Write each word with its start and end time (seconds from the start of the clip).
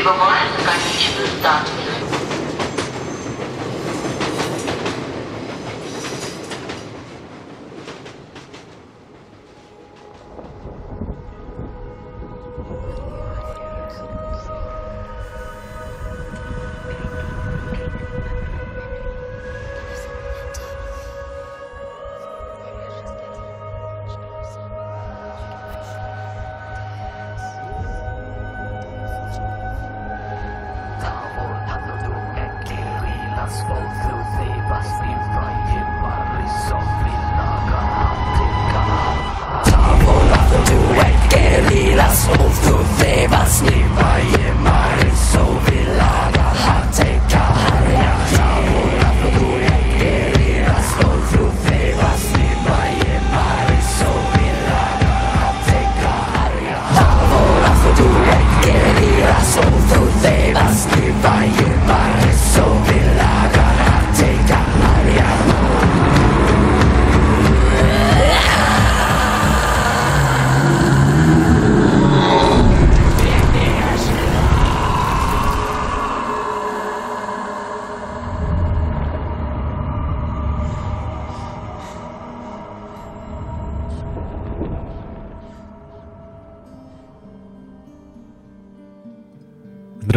Прибываем 0.00 0.54
на 0.54 0.62
конечную 0.62 1.28
станцию. 1.28 1.79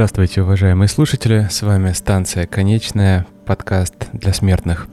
Здравствуйте, 0.03 0.41
уважаемые 0.41 0.89
слушатели, 0.89 1.47
с 1.49 1.61
вами 1.61 1.93
станция 1.93 2.45
«Конечная», 2.45 3.25
подкаст 3.45 4.09
для 4.11 4.33
смертных. 4.33 4.89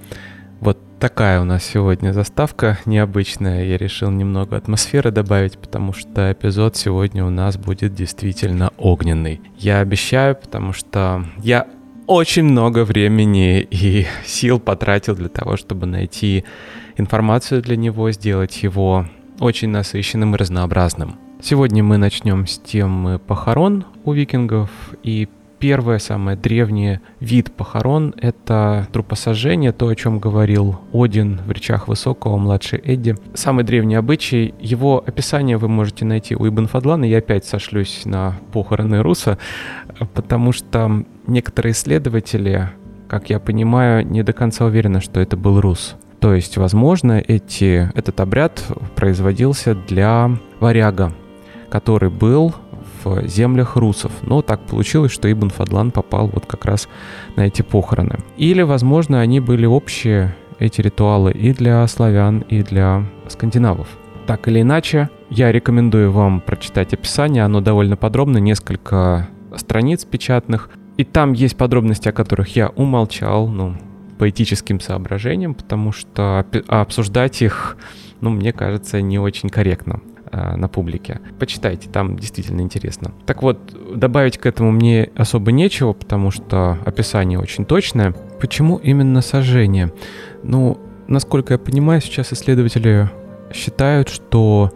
Вот 0.61 0.79
такая 1.01 1.41
у 1.41 1.45
нас 1.45 1.65
сегодня 1.65 2.13
заставка 2.13 2.79
необычная. 2.85 3.65
Я 3.65 3.77
решил 3.77 4.13
немного 4.13 4.57
атмосферы 4.57 5.11
добавить, 5.11 5.59
потому 5.59 5.93
что 5.95 6.31
эпизод 6.31 6.77
сегодня 6.77 7.25
у 7.25 7.29
нас 7.29 7.57
будет 7.57 7.93
действительно 7.93 8.71
огненный. 8.79 9.41
Я 9.59 9.81
обещаю, 9.81 10.37
потому 10.37 10.73
что 10.73 11.27
я 11.43 11.67
очень 12.07 12.45
много 12.45 12.85
времени 12.85 13.67
и 13.69 14.07
сил 14.25 14.61
потратил 14.61 15.17
для 15.17 15.29
того, 15.29 15.57
чтобы 15.57 15.87
найти 15.87 16.45
информацию 16.97 17.63
для 17.63 17.77
него, 17.77 18.13
сделать 18.13 18.63
его 18.63 19.07
очень 19.41 19.71
насыщенным 19.71 20.37
и 20.37 20.39
разнообразным. 20.39 21.19
Сегодня 21.43 21.83
мы 21.83 21.97
начнем 21.97 22.47
с 22.47 22.59
темы 22.59 23.19
похорон 23.19 23.87
у 24.05 24.13
викингов. 24.13 24.71
И 25.03 25.27
первый, 25.59 25.99
самый 25.99 26.37
древний 26.37 27.01
вид 27.19 27.51
похорон— 27.53 28.15
это 28.21 28.87
трупосожжение, 28.93 29.73
то, 29.73 29.89
о 29.89 29.97
чем 29.97 30.19
говорил 30.19 30.79
Один 30.93 31.41
в 31.47 31.51
речах 31.51 31.89
Высокого, 31.89 32.37
младший 32.37 32.79
Эдди. 32.81 33.17
Самый 33.33 33.65
древний 33.65 33.95
обычай, 33.95 34.55
его 34.61 35.03
описание 35.05 35.57
вы 35.57 35.69
можете 35.69 36.05
найти 36.05 36.37
у 36.37 36.47
Ибн 36.47 36.67
Фадлана. 36.67 37.05
Я 37.05 37.19
опять 37.19 37.47
сошлюсь 37.47 38.03
на 38.05 38.37
похороны 38.53 39.03
Руса, 39.03 39.39
потому 40.13 40.53
что 40.53 41.05
некоторые 41.27 41.73
исследователи, 41.73 42.69
как 43.09 43.31
я 43.31 43.41
понимаю, 43.41 44.07
не 44.07 44.23
до 44.23 44.35
конца 44.35 44.67
уверены, 44.67 45.01
что 45.01 45.21
это 45.21 45.39
был 45.39 45.59
Рус. 45.63 45.97
То 46.21 46.35
есть, 46.35 46.59
возможно, 46.59 47.13
эти, 47.13 47.91
этот 47.95 48.21
обряд 48.21 48.63
производился 48.95 49.75
для 49.75 50.31
варяга, 50.61 51.15
который 51.71 52.11
был 52.11 52.55
в 53.03 53.27
землях 53.27 53.77
русов. 53.77 54.13
Но 54.23 54.43
так 54.43 54.61
получилось, 54.61 55.13
что 55.13 55.31
Ибн 55.31 55.49
Фадлан 55.49 55.91
попал 55.91 56.27
вот 56.27 56.47
как 56.47 56.65
раз 56.65 56.89
на 57.37 57.47
эти 57.47 57.63
похороны. 57.63 58.19
Или, 58.37 58.63
возможно, 58.63 59.21
они 59.21 59.41
были 59.41 59.67
общие, 59.67 60.35
эти 60.59 60.83
ритуалы, 60.83 61.33
и 61.33 61.55
для 61.55 61.87
славян, 61.87 62.41
и 62.41 62.63
для 62.63 63.07
скандинавов. 63.29 63.89
Так 64.27 64.47
или 64.47 64.61
иначе, 64.61 65.09
я 65.31 65.51
рекомендую 65.51 66.13
вам 66.13 66.41
прочитать 66.41 66.93
описание, 66.93 67.45
оно 67.45 67.61
довольно 67.61 67.97
подробно, 67.97 68.39
несколько 68.39 69.29
страниц 69.57 70.05
печатных. 70.05 70.69
И 70.99 71.05
там 71.05 71.33
есть 71.33 71.57
подробности, 71.57 72.09
о 72.09 72.13
которых 72.13 72.55
я 72.57 72.69
умолчал, 72.69 73.49
ну, 73.49 73.77
по 74.19 74.29
этическим 74.29 74.81
соображениям, 74.81 75.55
потому 75.55 75.93
что 75.93 76.45
обсуждать 76.69 77.41
их, 77.41 77.79
ну, 78.21 78.29
мне 78.29 78.53
кажется, 78.53 79.01
не 79.01 79.19
очень 79.19 79.49
корректно. 79.49 80.03
Э, 80.33 80.55
на 80.55 80.69
публике. 80.69 81.19
Почитайте, 81.41 81.89
там 81.89 82.17
действительно 82.17 82.61
интересно. 82.61 83.11
Так 83.27 83.43
вот, 83.43 83.59
добавить 83.93 84.39
к 84.39 84.47
этому 84.47 84.71
мне 84.71 85.11
особо 85.17 85.51
нечего, 85.51 85.93
потому 85.93 86.31
что 86.31 86.79
описание 86.87 87.37
очень 87.37 87.65
точное. 87.65 88.15
Почему 88.41 88.77
именно 88.77 89.23
сожжение? 89.23 89.93
Ну, 90.45 90.79
насколько 91.09 91.55
я 91.55 91.59
понимаю, 91.59 92.01
сейчас 92.01 92.33
исследователи 92.33 93.11
считают, 93.53 94.09
что 94.09 94.71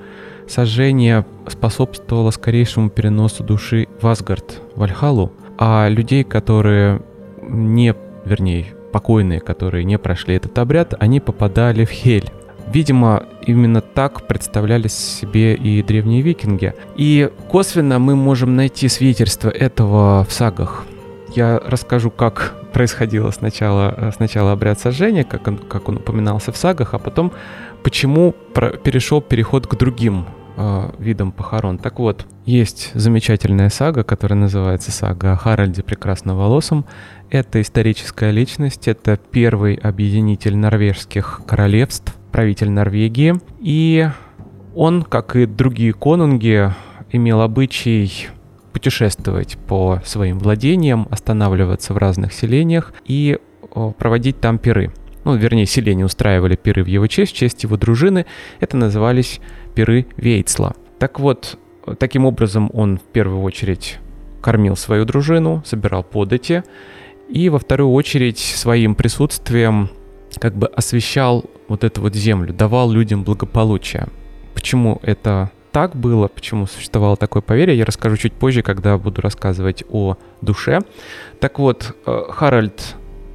сожжение 0.49 1.25
способствовало 1.47 2.33
скорейшему 2.33 2.91
переносу 2.91 3.45
души 3.45 3.87
в 4.01 4.09
Асгард, 4.09 4.61
в 4.75 4.83
Альхалу, 4.83 5.33
а 5.57 5.89
людей, 5.89 6.25
которые 6.25 7.01
не, 7.43 7.95
вернее, 8.25 8.67
покойные, 8.93 9.39
которые 9.39 9.85
не 9.85 9.99
прошли 9.99 10.35
этот 10.35 10.59
обряд, 10.59 10.95
они 10.99 11.21
попадали 11.21 11.85
в 11.85 11.91
Хель. 11.91 12.33
Видимо, 12.75 13.23
именно 13.47 13.81
так 13.81 14.27
представляли 14.27 14.89
себе 14.89 15.55
и 15.55 15.81
древние 15.81 16.23
викинги. 16.23 16.75
И 16.97 17.31
косвенно 17.49 18.01
мы 18.01 18.17
можем 18.17 18.57
найти 18.57 18.89
свидетельство 18.89 19.49
этого 19.49 20.27
в 20.29 20.33
сагах. 20.33 20.85
Я 21.37 21.61
расскажу, 21.65 22.11
как 22.11 22.57
происходило 22.73 23.31
сначала, 23.31 24.13
сначала 24.17 24.51
обряд 24.51 24.81
сожжения, 24.81 25.23
как 25.23 25.47
он, 25.47 25.59
как 25.59 25.89
он 25.89 25.99
упоминался 25.99 26.51
в 26.51 26.57
сагах, 26.57 26.95
а 26.95 26.99
потом 26.99 27.31
почему 27.85 28.35
перешел 28.83 29.21
переход 29.21 29.69
к 29.69 29.77
другим 29.77 30.27
э, 30.57 30.91
видам 30.99 31.31
похорон. 31.31 31.79
Так 31.79 32.01
вот, 32.01 32.27
есть 32.45 32.91
замечательная 32.95 33.71
сага, 33.71 34.03
которая 34.03 34.37
называется 34.37 34.91
сага 34.91 35.35
о 35.35 35.37
Харальде 35.37 35.85
Прекрасноволосом. 35.85 36.87
Это 37.31 37.63
историческая 37.63 38.33
личность, 38.33 38.89
это 38.89 39.17
первый 39.17 39.77
объединитель 39.77 40.57
норвежских 40.57 41.43
королевств, 41.47 42.17
правитель 42.35 42.69
Норвегии. 42.69 43.35
И 43.61 44.09
он, 44.75 45.05
как 45.05 45.37
и 45.37 45.47
другие 45.47 45.93
конунги, 45.93 46.69
имел 47.13 47.41
обычай 47.43 48.27
путешествовать 48.73 49.57
по 49.69 50.03
своим 50.05 50.41
владениям, 50.41 51.07
останавливаться 51.13 51.95
в 51.95 51.97
разных 51.97 52.33
селениях 52.33 52.93
и 53.05 53.39
проводить 53.99 54.41
там 54.41 54.59
пиры. 54.59 54.91
Ну, 55.23 55.37
вернее, 55.37 55.65
селения 55.65 56.05
устраивали 56.05 56.57
пиры 56.57 56.83
в 56.83 56.89
его 56.89 57.07
честь, 57.07 57.35
в 57.35 57.37
честь 57.37 57.63
его 57.63 57.77
дружины. 57.77 58.27
Это 58.59 58.77
назывались 58.77 59.41
пиры 59.77 60.09
Вейцла. 60.17 60.75
Так 60.99 61.21
вот, 61.21 61.57
таким 62.01 62.27
образом 62.27 62.69
он 62.75 62.99
в 62.99 63.03
первую 63.13 63.43
очередь 63.43 64.01
кормил 64.43 64.75
свою 64.75 65.05
дружину, 65.05 65.63
собирал 65.65 66.03
подати, 66.03 66.65
и 67.29 67.49
во 67.49 67.61
вторую 67.61 67.93
очередь 67.93 68.41
своим 68.41 68.97
присутствием 68.97 69.89
как 70.39 70.55
бы 70.55 70.67
освещал 70.67 71.45
вот 71.69 71.85
эту 71.85 72.01
вот 72.01 72.15
землю, 72.15 72.53
давал 72.53 72.91
людям 72.91 73.25
благополучие. 73.25 74.09
Почему 74.55 75.01
это 75.03 75.51
так 75.73 75.97
было, 75.97 76.29
почему 76.29 76.67
существовало 76.67 77.17
такое 77.17 77.43
поверье, 77.43 77.77
я 77.77 77.85
расскажу 77.85 78.17
чуть 78.17 78.33
позже, 78.33 78.63
когда 78.63 78.97
буду 78.97 79.21
рассказывать 79.21 79.83
о 79.91 80.17
душе. 80.41 80.81
Так 81.41 81.59
вот, 81.59 81.97
э, 82.07 82.23
Харальд 82.31 82.95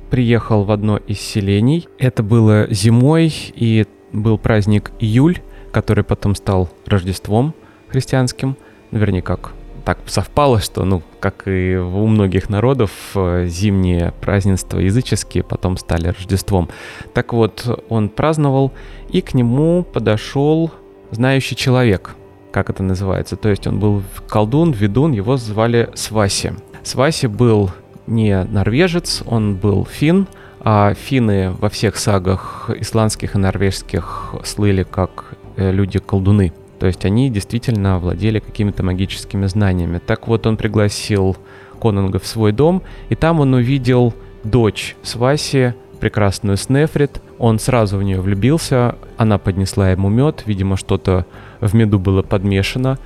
приехал 0.10 0.63
в 0.63 0.72
одно 0.72 0.98
из 0.98 1.19
селений. 1.19 1.88
Это 1.98 2.24
было 2.24 2.68
зимой, 2.69 3.34
и 3.54 3.86
был 4.13 4.38
праздник 4.38 4.92
июль, 5.00 5.40
который 5.72 6.04
потом 6.04 6.34
стал 6.36 6.69
Рождеством 6.86 7.54
христианским. 7.90 8.56
Вернее, 8.92 9.22
как 9.22 9.52
так 9.90 9.98
совпало, 10.06 10.60
что, 10.60 10.86
ну, 10.86 11.02
как 11.20 11.48
и 11.48 11.76
у 11.76 12.06
многих 12.06 12.48
народов, 12.48 12.92
э, 13.16 13.48
зимние 13.48 14.14
празднества 14.22 14.78
языческие 14.78 15.42
потом 15.42 15.78
стали 15.78 16.10
Рождеством. 16.10 16.70
Так 17.16 17.34
вот, 17.34 17.84
он 17.90 18.10
праздновал, 18.10 18.72
и 19.10 19.22
к 19.22 19.34
нему 19.34 19.82
подошел 19.82 20.70
знающий 21.10 21.56
человек, 21.56 22.16
как 22.52 22.70
это 22.70 22.84
называется. 22.84 23.36
То 23.36 23.50
есть 23.50 23.66
он 23.66 23.80
был 23.80 24.04
колдун, 24.28 24.74
ведун, 24.74 25.12
его 25.12 25.38
звали 25.38 25.90
Сваси. 25.96 26.52
Сваси 26.84 27.26
был 27.26 27.72
не 28.06 28.44
норвежец, 28.44 29.24
он 29.26 29.56
был 29.56 29.86
фин, 29.86 30.28
а 30.60 30.94
финны 30.94 31.50
во 31.50 31.70
всех 31.70 31.98
сагах 31.98 32.70
исландских 32.76 33.34
и 33.34 33.40
норвежских 33.40 34.36
слыли 34.44 34.84
как 34.84 35.34
э, 35.56 35.72
люди-колдуны. 35.72 36.54
То 36.80 36.88
есть 36.88 37.06
они 37.06 37.30
действительно 37.30 38.00
владели 38.00 38.40
какими-то 38.40 38.84
магическими 38.84 39.46
знаниями. 39.48 40.00
Так 40.06 40.28
вот, 40.28 40.48
он 40.48 40.58
пригласил 40.58 41.36
Конунга 41.81 42.20
в 42.20 42.26
свой 42.26 42.52
дом, 42.52 42.81
и 43.10 43.16
там 43.16 43.40
он 43.40 43.54
увидел 43.54 44.14
дочь 44.44 44.96
Сваси, 45.04 45.74
прекрасную 46.00 46.58
Снефрит. 46.58 47.22
Он 47.38 47.60
сразу 47.60 47.98
в 47.98 48.04
нее 48.04 48.22
влюбился, 48.22 48.96
она 49.18 49.38
поднесла 49.38 49.92
ему 49.92 50.10
мед, 50.10 50.44
видимо, 50.46 50.78
что-то 50.78 51.26
в 51.60 51.74
меду 51.76 52.00
было 52.00 52.22
подмешано, 52.22 52.98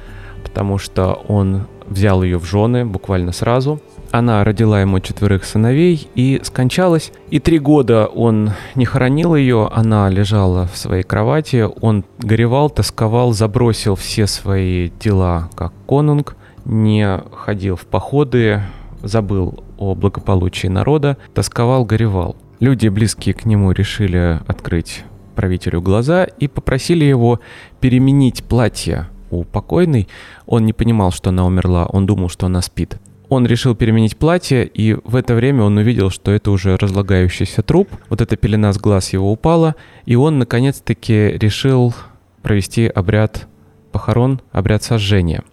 потому 0.44 0.78
что 0.78 1.24
он 1.28 1.68
взял 1.88 2.24
ее 2.24 2.38
в 2.38 2.46
жены 2.46 2.86
буквально 2.86 3.32
сразу. 3.32 3.82
Она 4.14 4.44
родила 4.44 4.80
ему 4.80 5.00
четверых 5.00 5.44
сыновей 5.44 6.08
и 6.14 6.40
скончалась. 6.44 7.12
И 7.32 7.40
три 7.40 7.58
года 7.58 8.06
он 8.06 8.52
не 8.76 8.86
хоронил 8.86 9.34
ее, 9.34 9.68
она 9.74 10.08
лежала 10.08 10.68
в 10.68 10.78
своей 10.78 11.02
кровати, 11.02 11.68
он 11.82 12.06
горевал, 12.20 12.70
тосковал, 12.70 13.34
забросил 13.34 13.96
все 13.96 14.28
свои 14.28 14.92
дела 15.00 15.50
как 15.56 15.74
конунг, 15.88 16.36
не 16.64 17.24
ходил 17.32 17.76
в 17.76 17.88
походы, 17.88 18.62
забыл 19.02 19.64
о 19.80 19.96
благополучии 19.96 20.68
народа, 20.68 21.18
тосковал, 21.34 21.84
горевал. 21.84 22.36
Люди, 22.60 22.90
близкие 22.90 23.34
к 23.34 23.46
нему, 23.46 23.72
решили 23.72 24.40
открыть 24.46 25.06
правителю 25.34 25.82
глаза 25.82 26.26
и 26.26 26.48
попросили 26.48 27.04
его 27.04 27.40
переменить 27.80 28.44
платье 28.44 29.08
у 29.32 29.44
покойной. 29.44 30.08
Он 30.46 30.68
не 30.68 30.72
понимал, 30.72 31.12
что 31.12 31.32
она 31.32 31.48
умерла, 31.48 31.88
он 31.88 32.06
думал, 32.06 32.30
что 32.30 32.46
она 32.46 32.62
спит. 32.62 33.00
Он 33.34 33.48
решил 33.48 33.74
переменить 33.74 34.16
платье, 34.16 34.64
и 34.64 34.94
в 34.94 35.16
это 35.16 35.34
время 35.34 35.64
он 35.64 35.76
увидел, 35.78 36.12
что 36.12 36.30
это 36.30 36.52
уже 36.52 36.78
разлагающийся 36.78 37.64
труп. 37.64 37.90
Вот 38.08 38.22
эта 38.22 38.38
пелена 38.38 38.72
с 38.72 38.78
глаз 38.78 39.12
его 39.12 39.32
упала, 39.32 39.76
и 40.06 40.16
он 40.16 40.38
наконец-таки 40.38 41.30
решил 41.30 41.96
провести 42.44 42.86
обряд 42.86 43.48
похорон, 43.92 44.40
обряд 44.52 44.84
сожжения, 44.84 45.44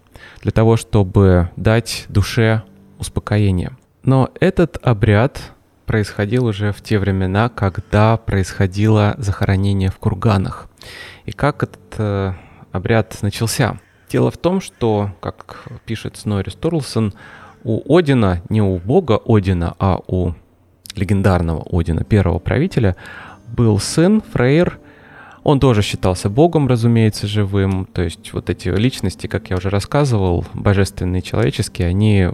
для 0.42 0.50
того, 0.52 0.76
чтобы 0.76 1.48
дать 1.56 2.04
душе 2.10 2.64
успокоение. 2.98 3.70
Но 4.02 4.28
этот 4.40 4.76
обряд 4.82 5.40
происходил 5.86 6.44
уже 6.44 6.72
в 6.72 6.82
те 6.82 6.98
времена, 6.98 7.48
когда 7.48 8.18
происходило 8.18 9.14
захоронение 9.16 9.88
в 9.88 9.96
курганах. 9.96 10.68
И 11.24 11.32
как 11.32 11.62
этот 11.62 11.94
э, 11.96 12.34
обряд 12.72 13.16
начался? 13.22 13.80
Дело 14.10 14.30
в 14.30 14.36
том, 14.36 14.60
что, 14.60 15.12
как 15.20 15.64
пишет 15.86 16.18
Снори 16.18 16.50
Сторлсон, 16.50 17.14
у 17.64 17.96
Одина, 17.96 18.42
не 18.48 18.62
у 18.62 18.78
бога 18.78 19.20
Одина, 19.26 19.74
а 19.78 20.00
у 20.06 20.32
легендарного 20.94 21.66
Одина, 21.70 22.04
первого 22.04 22.38
правителя, 22.38 22.96
был 23.48 23.78
сын 23.78 24.22
Фрейр. 24.32 24.78
Он 25.42 25.58
тоже 25.58 25.80
считался 25.82 26.28
богом, 26.28 26.68
разумеется, 26.68 27.26
живым. 27.26 27.86
То 27.86 28.02
есть 28.02 28.32
вот 28.34 28.50
эти 28.50 28.68
личности, 28.68 29.26
как 29.26 29.48
я 29.48 29.56
уже 29.56 29.70
рассказывал, 29.70 30.44
божественные, 30.52 31.22
человеческие, 31.22 31.88
они 31.88 32.28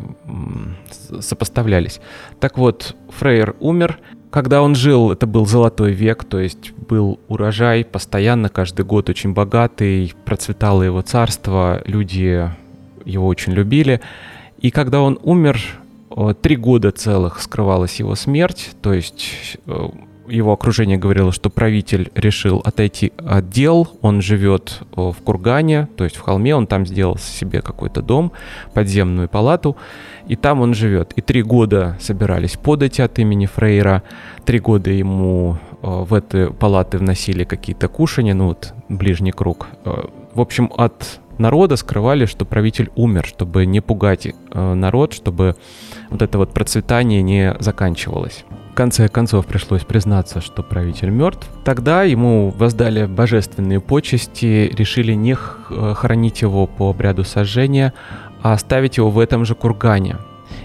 сопоставлялись. 1.20 2.00
Так 2.40 2.58
вот, 2.58 2.96
Фрейр 3.19 3.55
умер. 3.61 3.99
Когда 4.31 4.61
он 4.61 4.75
жил, 4.75 5.12
это 5.12 5.26
был 5.26 5.46
золотой 5.46 5.93
век, 5.93 6.25
то 6.25 6.38
есть 6.38 6.73
был 6.73 7.20
урожай 7.28 7.84
постоянно, 7.84 8.50
каждый 8.50 8.84
год 8.84 9.08
очень 9.08 9.32
богатый, 9.32 10.12
процветало 10.26 10.82
его 10.82 11.00
царство, 11.00 11.81
люди 11.87 12.50
его 13.06 13.26
очень 13.28 13.52
любили. 13.52 14.02
И 14.58 14.70
когда 14.70 15.00
он 15.00 15.19
умер, 15.23 15.61
три 16.41 16.56
года 16.56 16.93
целых 16.93 17.41
скрывалась 17.41 17.97
его 17.97 18.14
смерть, 18.14 18.70
то 18.81 18.93
есть 18.93 19.58
э, 19.67 19.88
его 20.29 20.53
окружение 20.53 20.97
говорило, 20.97 21.31
что 21.31 21.50
правитель 21.50 22.11
решил 22.14 22.62
отойти 22.64 23.12
от 23.19 23.50
дел, 23.50 23.88
он 24.00 24.23
живет 24.23 24.81
в 24.93 25.14
Кургане, 25.23 25.88
то 25.97 26.05
есть 26.05 26.17
в 26.17 26.20
холме, 26.20 26.56
он 26.56 26.67
там 26.67 26.87
сделал 26.87 27.17
себе 27.19 27.61
какой-то 27.61 28.03
дом, 28.03 28.32
подземную 28.75 29.29
палату, 29.29 29.76
и 30.26 30.37
там 30.37 30.61
он 30.62 30.75
живет. 30.75 31.12
И 31.17 31.20
три 31.20 31.43
года 31.43 31.97
собирались 32.00 32.56
подать 32.56 32.99
от 32.99 33.19
имени 33.19 33.47
Фрейра, 33.47 34.02
три 34.44 34.59
года 34.59 34.91
ему 34.91 35.59
в 35.82 36.14
эти 36.14 36.50
палаты 36.50 36.99
вносили 36.99 37.44
какие-то 37.44 37.88
кушания, 37.88 38.35
ну 38.35 38.49
вот 38.49 38.73
ближний 38.88 39.32
круг. 39.32 39.69
В 40.35 40.41
общем, 40.41 40.73
от 40.76 41.20
народа 41.38 41.77
скрывали, 41.77 42.27
что 42.27 42.44
правитель 42.44 42.91
умер, 42.94 43.27
чтобы 43.27 43.67
не 43.67 43.81
пугать 43.81 44.27
э, 44.27 44.75
народ, 44.75 45.12
чтобы 45.12 45.56
вот 46.11 46.23
это 46.23 46.38
вот 46.38 46.53
процветание 46.53 47.23
не 47.23 47.56
заканчивалось. 47.61 48.44
В 48.73 48.75
конце 48.75 49.09
концов 49.09 49.47
пришлось 49.47 49.85
признаться, 49.85 50.41
что 50.41 50.62
правитель 50.62 51.09
мертв. 51.09 51.49
Тогда 51.65 52.03
ему 52.03 52.50
воздали 52.50 53.06
божественные 53.06 53.81
почести, 53.81 54.71
решили 54.77 55.12
не 55.12 55.35
э, 55.35 55.94
хоронить 55.94 56.43
его 56.43 56.67
по 56.67 56.91
обряду 56.91 57.25
сожжения, 57.25 57.94
а 58.43 58.53
оставить 58.53 58.99
его 58.99 59.11
в 59.11 59.19
этом 59.19 59.44
же 59.44 59.55
кургане 59.55 60.17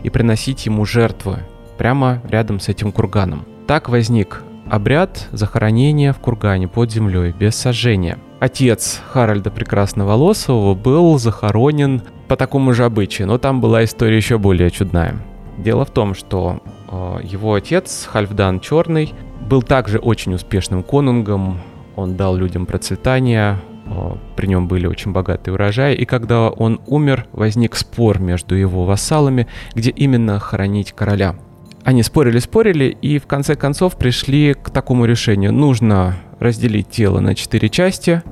и 0.04 0.10
приносить 0.10 0.66
ему 0.66 0.86
жертвы 0.86 1.40
прямо 1.78 2.22
рядом 2.30 2.60
с 2.60 2.70
этим 2.70 2.92
курганом. 2.92 3.46
Так 3.66 3.90
возник 3.90 4.44
обряд 4.70 5.28
захоронения 5.32 6.14
в 6.14 6.20
кургане 6.20 6.68
под 6.68 6.92
землей 6.92 7.34
без 7.38 7.56
сожжения– 7.56 8.18
отец 8.42 9.00
Харальда 9.12 9.52
Прекрасноволосого 9.52 10.74
был 10.74 11.18
захоронен 11.20 12.02
по 12.28 12.36
такому 12.36 12.74
же 12.74 12.84
обычаю, 12.84 13.28
но 13.28 13.38
там 13.38 13.62
была 13.62 13.84
история 13.84 14.18
еще 14.18 14.38
более 14.38 14.72
чудная. 14.72 15.16
Дело 15.58 15.86
в 15.86 15.92
том, 15.92 16.16
что 16.16 16.62
э, 16.90 17.20
его 17.24 17.54
отец, 17.54 18.10
Хальфдан 18.12 18.60
Черный, 18.60 19.14
был 19.48 19.62
также 19.62 20.00
очень 20.00 20.34
успешным 20.34 20.82
конунгом, 20.82 21.62
он 21.96 22.16
дал 22.18 22.36
людям 22.36 22.66
процветание, 22.66 23.60
э, 23.86 24.16
при 24.36 24.48
нем 24.48 24.68
были 24.68 24.88
очень 24.88 25.12
богатые 25.12 25.54
урожаи, 25.54 25.94
и 25.94 26.06
когда 26.06 26.50
он 26.50 26.82
умер, 26.88 27.28
возник 27.34 27.76
спор 27.76 28.20
между 28.20 28.56
его 28.56 28.86
вассалами, 28.86 29.48
где 29.76 29.92
именно 29.92 30.40
хоронить 30.40 30.94
короля. 30.94 31.36
Они 31.84 32.02
спорили-спорили 32.02 32.86
и 32.86 33.20
в 33.20 33.28
конце 33.28 33.56
концов 33.56 33.98
пришли 33.98 34.56
к 34.56 34.72
такому 34.72 35.06
решению. 35.06 35.54
Нужно 35.54 36.16
разделить 36.42 36.90
тело 36.90 37.20
на 37.20 37.36
четыре 37.36 37.70
части 37.70 38.24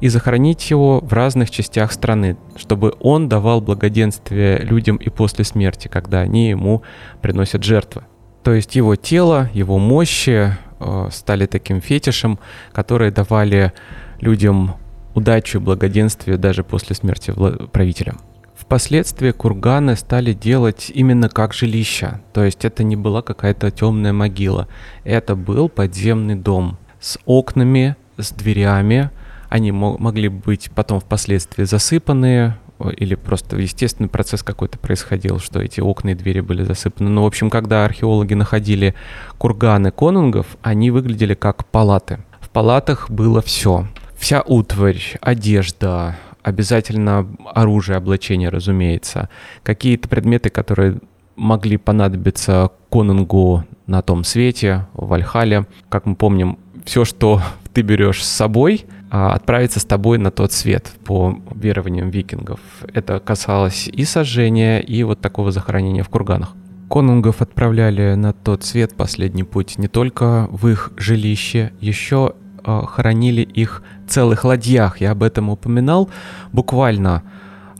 и 0.00 0.08
захоронить 0.08 0.70
его 0.70 1.00
в 1.00 1.12
разных 1.12 1.50
частях 1.50 1.92
страны, 1.92 2.36
чтобы 2.56 2.94
он 3.00 3.28
давал 3.28 3.60
благоденствие 3.60 4.58
людям 4.58 4.96
и 4.96 5.10
после 5.10 5.44
смерти, 5.44 5.88
когда 5.88 6.20
они 6.20 6.48
ему 6.48 6.82
приносят 7.20 7.64
жертвы. 7.64 8.04
То 8.44 8.54
есть 8.54 8.76
его 8.76 8.94
тело, 8.94 9.50
его 9.52 9.78
мощи 9.78 10.56
э, 10.78 11.08
стали 11.10 11.46
таким 11.46 11.80
фетишем, 11.80 12.38
которые 12.72 13.10
давали 13.10 13.72
людям 14.20 14.76
удачу 15.14 15.58
и 15.58 15.60
благоденствие 15.60 16.36
даже 16.36 16.62
после 16.62 16.94
смерти 16.94 17.32
правителя. 17.72 18.14
Впоследствии 18.54 19.32
курганы 19.32 19.96
стали 19.96 20.32
делать 20.32 20.92
именно 20.94 21.28
как 21.28 21.52
жилища, 21.52 22.20
то 22.32 22.44
есть 22.44 22.64
это 22.64 22.84
не 22.84 22.96
была 22.96 23.22
какая-то 23.22 23.70
темная 23.70 24.12
могила, 24.12 24.68
это 25.04 25.34
был 25.34 25.68
подземный 25.68 26.36
дом 26.36 26.78
с 27.06 27.18
окнами, 27.24 27.94
с 28.16 28.32
дверями, 28.32 29.10
они 29.48 29.70
могли 29.70 30.28
быть 30.28 30.70
потом 30.74 30.98
впоследствии 30.98 31.62
засыпаны, 31.62 32.54
или 32.96 33.14
просто 33.14 33.56
естественный 33.56 34.08
процесс 34.08 34.42
какой-то 34.42 34.76
происходил, 34.78 35.38
что 35.38 35.62
эти 35.62 35.80
окна 35.80 36.10
и 36.10 36.14
двери 36.14 36.40
были 36.40 36.64
засыпаны. 36.64 37.08
Но, 37.08 37.22
в 37.22 37.26
общем, 37.26 37.48
когда 37.48 37.84
археологи 37.84 38.34
находили 38.34 38.94
курганы 39.38 39.92
конунгов, 39.92 40.58
они 40.62 40.90
выглядели 40.90 41.34
как 41.34 41.64
палаты. 41.66 42.18
В 42.40 42.50
палатах 42.50 43.08
было 43.08 43.40
все. 43.40 43.86
Вся 44.18 44.42
утварь, 44.42 45.00
одежда, 45.20 46.16
обязательно 46.42 47.26
оружие, 47.54 47.96
облачение, 47.96 48.48
разумеется, 48.48 49.30
какие-то 49.62 50.08
предметы, 50.08 50.50
которые 50.50 50.98
могли 51.36 51.76
понадобиться 51.76 52.70
конунгу 52.90 53.64
на 53.86 54.02
том 54.02 54.24
свете, 54.24 54.86
в 54.94 55.06
Вальхале. 55.08 55.66
Как 55.88 56.06
мы 56.06 56.16
помним, 56.16 56.58
все, 56.86 57.04
что 57.04 57.42
ты 57.74 57.82
берешь 57.82 58.24
с 58.24 58.28
собой, 58.28 58.86
а, 59.10 59.34
отправится 59.34 59.80
с 59.80 59.84
тобой 59.84 60.18
на 60.18 60.30
тот 60.30 60.52
свет 60.52 60.92
по 61.04 61.38
верованиям 61.54 62.08
викингов. 62.08 62.60
Это 62.94 63.20
касалось 63.20 63.88
и 63.88 64.04
сожжения, 64.04 64.78
и 64.78 65.02
вот 65.02 65.20
такого 65.20 65.50
захоронения 65.50 66.02
в 66.02 66.08
курганах. 66.08 66.54
Конунгов 66.88 67.42
отправляли 67.42 68.14
на 68.14 68.32
тот 68.32 68.62
свет 68.62 68.94
последний 68.94 69.42
путь 69.42 69.76
не 69.78 69.88
только 69.88 70.48
в 70.50 70.68
их 70.68 70.92
жилище, 70.96 71.72
еще 71.80 72.34
э, 72.64 72.82
хоронили 72.86 73.42
их 73.42 73.82
целых 74.06 74.44
ладьях. 74.44 75.00
Я 75.00 75.10
об 75.10 75.24
этом 75.24 75.50
упоминал. 75.50 76.08
Буквально 76.52 77.24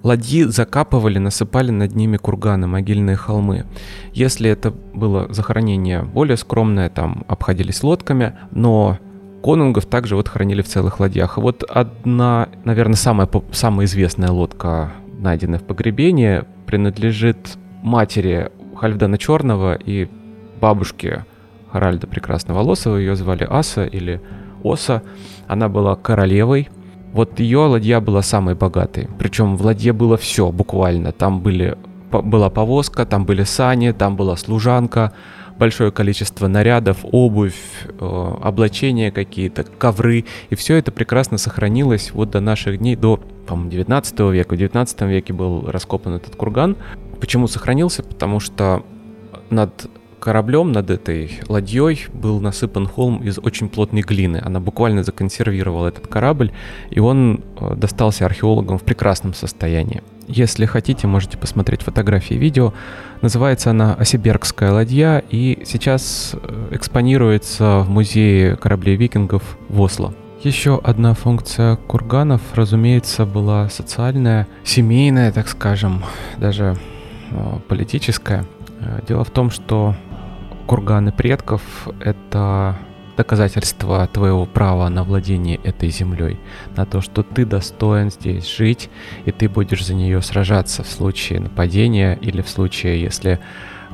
ладьи 0.07 0.45
закапывали, 0.45 1.19
насыпали 1.19 1.71
над 1.71 1.95
ними 1.97 2.17
курганы, 2.17 2.67
могильные 2.67 3.17
холмы. 3.17 3.67
Если 4.13 4.49
это 4.49 4.71
было 4.71 5.27
захоронение 5.33 6.03
более 6.03 6.37
скромное, 6.37 6.89
там 6.89 7.25
обходились 7.27 7.83
лодками, 7.83 8.35
но 8.53 8.99
конунгов 9.43 9.87
также 9.87 10.15
вот 10.15 10.29
хранили 10.29 10.63
в 10.63 10.69
целых 10.69 11.01
ладьях. 11.01 11.39
Вот 11.39 11.65
одна, 11.65 12.49
наверное, 12.65 12.97
самая, 12.97 13.29
самая 13.51 13.87
известная 13.87 14.31
лодка, 14.31 14.93
найденная 15.19 15.59
в 15.59 15.65
погребении, 15.65 16.45
принадлежит 16.67 17.57
матери 17.83 18.51
Хальфдана 18.77 19.19
Черного 19.19 19.75
и 19.75 20.09
бабушки 20.61 21.25
Харальда 21.73 22.07
Прекрасноволосого, 22.07 22.97
ее 22.97 23.17
звали 23.17 23.47
Аса 23.49 23.85
или 23.85 24.21
Оса. 24.63 25.03
Она 25.49 25.69
была 25.69 25.97
королевой. 25.97 26.69
Вот 27.13 27.41
ее 27.41 27.59
ладья 27.61 28.01
была 28.01 28.23
самой 28.23 28.55
богатой. 28.55 29.09
Причем 29.19 29.57
в 29.57 29.63
ладье 29.63 29.93
было 29.93 30.17
все 30.17 30.51
буквально. 30.51 31.13
Там 31.13 31.41
были, 31.41 31.79
была 32.11 32.51
повозка, 32.51 33.07
там 33.07 33.25
были 33.25 33.45
сани, 33.45 33.93
там 33.93 34.17
была 34.17 34.37
служанка, 34.37 35.13
большое 35.59 35.91
количество 35.91 36.47
нарядов, 36.47 36.99
обувь, 37.03 37.55
э, 37.89 38.35
облачения 38.43 39.11
какие-то, 39.11 39.65
ковры. 39.65 40.25
И 40.51 40.55
все 40.55 40.77
это 40.77 40.93
прекрасно 40.93 41.39
сохранилось 41.39 42.11
вот 42.13 42.31
до 42.31 42.41
наших 42.41 42.79
дней, 42.79 42.97
до, 42.97 43.19
по-моему, 43.47 43.71
19 43.71 44.21
века. 44.33 44.55
В 44.55 44.59
19 44.59 45.01
веке 45.03 45.33
был 45.33 45.71
раскопан 45.71 46.15
этот 46.15 46.37
курган. 46.37 46.77
Почему 47.21 47.49
сохранился? 47.49 48.03
Потому 48.03 48.41
что 48.41 48.85
над 49.51 49.89
кораблем, 50.19 50.73
над 50.73 50.91
этой 50.91 51.41
ладьей 51.49 52.07
был 52.13 52.41
насыпан 52.41 52.87
холм 52.87 53.23
из 53.23 53.39
очень 53.39 53.69
плотной 53.69 54.03
глины. 54.03 54.41
Она 54.45 54.61
буквально 54.61 55.03
законсервировала 55.03 55.89
этот 55.89 56.07
корабль, 56.07 56.53
и 56.91 57.01
он 57.01 57.43
э, 57.61 57.75
достался 57.77 58.27
археологам 58.27 58.79
в 58.79 58.83
прекрасном 58.83 59.35
состоянии. 59.35 60.03
Если 60.29 60.67
хотите, 60.67 61.07
можете 61.07 61.39
посмотреть 61.39 61.83
фотографии 61.83 62.35
и 62.35 62.39
видео. 62.39 62.73
Называется 63.23 63.71
она 63.71 63.95
«Осибергская 63.95 64.73
ладья» 64.73 65.23
и 65.31 65.63
сейчас 65.65 66.35
э, 66.35 66.69
экспонируется 66.73 67.81
в 67.87 67.91
музее 67.91 68.57
кораблей 68.57 68.97
викингов 68.97 69.57
в 69.69 69.81
Осло. 69.81 70.15
Еще 70.43 70.81
одна 70.83 71.15
функция 71.15 71.77
курганов, 71.77 72.41
разумеется, 72.55 73.25
была 73.25 73.69
социальная, 73.69 74.47
семейная, 74.65 75.33
так 75.33 75.49
скажем, 75.49 76.05
даже 76.39 76.77
э, 77.31 77.59
политическая. 77.69 78.45
Дело 79.09 79.25
в 79.25 79.31
том, 79.31 79.51
что 79.51 79.97
курганы 80.67 81.13
предков— 81.13 81.63
это 82.01 82.77
доказательство 83.17 84.07
твоего 84.13 84.45
права 84.45 84.89
на 84.89 85.03
владение 85.03 85.57
этой 85.65 85.89
землей, 85.89 86.39
на 86.77 86.85
то, 86.85 87.01
что 87.01 87.23
ты 87.23 87.47
достоин 87.47 88.11
здесь 88.11 88.47
жить, 88.47 88.91
и 89.25 89.33
ты 89.33 89.49
будешь 89.49 89.87
за 89.87 89.95
нее 89.95 90.21
сражаться 90.21 90.83
в 90.83 90.89
случае 90.89 91.41
нападения 91.41 92.19
или 92.21 92.43
в 92.43 92.49
случае, 92.49 93.01
если 93.01 93.41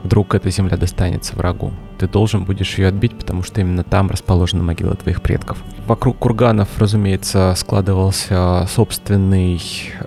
вдруг 0.02 0.34
эта 0.34 0.50
земля 0.50 0.76
достанется 0.76 1.36
врагу. 1.36 1.72
Ты 1.98 2.08
должен 2.08 2.44
будешь 2.44 2.76
ее 2.78 2.88
отбить, 2.88 3.16
потому 3.16 3.44
что 3.44 3.60
именно 3.60 3.84
там 3.84 4.10
расположена 4.10 4.64
могила 4.64 4.96
твоих 4.96 5.22
предков. 5.22 5.62
Вокруг 5.86 6.18
курганов, 6.18 6.68
разумеется, 6.78 7.54
складывался 7.56 8.66
собственный 8.68 9.60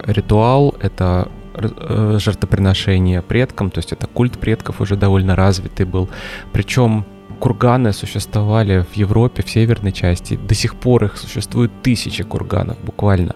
ритуал. 0.05 0.75
Это 0.81 1.29
э, 1.57 2.17
жертвоприношение 2.19 3.21
предкам, 3.21 3.71
то 3.71 3.79
есть 3.79 3.91
это 3.91 4.07
культ 4.07 4.37
предков 4.37 4.81
уже 4.81 4.95
довольно 4.95 5.35
развитый 5.35 5.85
был. 5.85 6.09
Причем 6.53 7.05
курганы 7.35 7.93
существовали 7.93 8.85
в 8.91 8.95
Европе, 8.95 9.43
в 9.43 9.49
северной 9.49 9.91
части. 9.91 10.35
До 10.35 10.55
сих 10.55 10.75
пор 10.75 11.05
их 11.05 11.17
существует 11.17 11.71
тысячи 11.83 12.23
курганов, 12.23 12.77
буквально. 12.83 13.35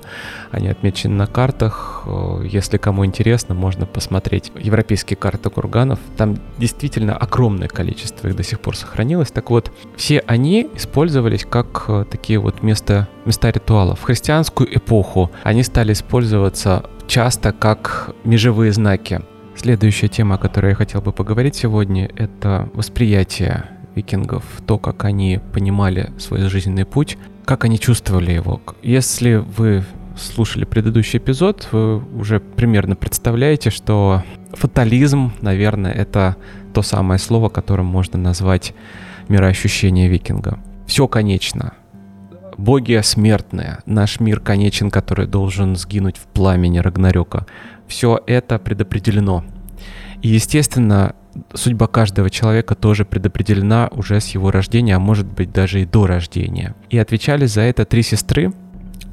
Они 0.51 0.68
отмечены 0.68 1.15
на 1.15 1.27
картах. 1.27 2.03
Э, 2.06 2.44
если 2.44 2.77
кому 2.77 3.06
интересно, 3.06 3.53
можно 3.56 3.86
посмотреть 3.86 4.51
европейские 4.56 5.18
карты 5.18 5.50
курганов. 5.50 6.00
Там 6.18 6.38
действительно 6.58 7.15
огромное 7.15 7.68
количество 7.68 8.27
их 8.27 8.36
до 8.36 8.44
сих 8.44 8.60
пор 8.60 8.75
сохранилось. 8.75 9.32
Так 9.32 9.50
вот, 9.50 9.72
все 9.96 10.24
они 10.27 10.68
использовались 10.75 11.46
как 11.46 11.86
э, 11.88 12.06
такие 12.10 12.39
вот 12.39 12.63
места, 12.63 13.08
места 13.25 13.50
ритуалов. 13.51 14.00
В 14.00 14.03
христианскую 14.03 14.75
эпоху 14.75 15.32
они 15.44 15.63
стали 15.63 15.94
использоваться 15.94 16.86
часто 17.08 17.51
как 17.51 18.15
межевые 18.24 18.72
знаки. 18.72 19.22
Следующая 19.56 20.08
тема, 20.08 20.36
о 20.36 20.38
которой 20.38 20.70
я 20.70 20.75
хотел 20.75 21.01
бы 21.01 21.12
поговорить 21.12 21.56
сегодня, 21.56 22.10
это 22.15 22.70
восприятие 22.74 23.65
викингов, 23.96 24.43
то, 24.65 24.77
как 24.77 25.05
они 25.05 25.39
понимали 25.53 26.12
свой 26.17 26.41
жизненный 26.50 26.86
путь, 26.86 27.17
как 27.46 27.65
они 27.65 27.79
чувствовали 27.79 28.31
его. 28.31 28.62
Если 28.84 29.36
вы 29.36 29.84
слушали 30.17 30.65
предыдущий 30.65 31.17
эпизод, 31.17 31.67
вы 31.72 31.98
уже 32.19 32.39
примерно 32.39 32.96
представляете, 32.96 33.69
что 33.69 34.24
фатализм, 34.53 35.31
наверное, 35.41 35.91
это 35.91 36.36
то 36.74 36.81
самое 36.81 37.19
слово, 37.19 37.50
которым 37.50 37.86
можно 37.86 38.19
назвать 38.19 38.74
мироощущение 39.27 40.10
викинга. 40.10 40.60
Все 40.86 41.08
конечно. 41.08 41.74
Боги 42.58 43.00
смертные, 43.01 43.77
наш 43.86 44.19
мир 44.19 44.41
конечен, 44.41 44.91
который 44.91 45.27
должен 45.27 45.75
сгинуть 45.75 46.17
в 46.17 46.25
пламени 46.25 46.79
Рагнарёка. 46.79 47.46
Все 47.88 48.19
это 48.27 48.60
предопределено. 48.60 49.46
И, 50.22 50.27
естественно, 50.27 51.15
судьба 51.53 51.88
каждого 51.88 52.29
человека 52.29 52.75
тоже 52.75 53.05
предопределена 53.05 53.89
уже 53.91 54.19
с 54.19 54.27
его 54.29 54.51
рождения, 54.51 54.95
а 54.95 55.00
может 55.00 55.25
быть 55.25 55.51
даже 55.51 55.81
и 55.81 55.86
до 55.86 56.07
рождения. 56.07 56.75
И 56.89 56.98
отвечали 56.98 57.45
за 57.45 57.62
это 57.62 57.86
три 57.86 58.03
сестры, 58.03 58.53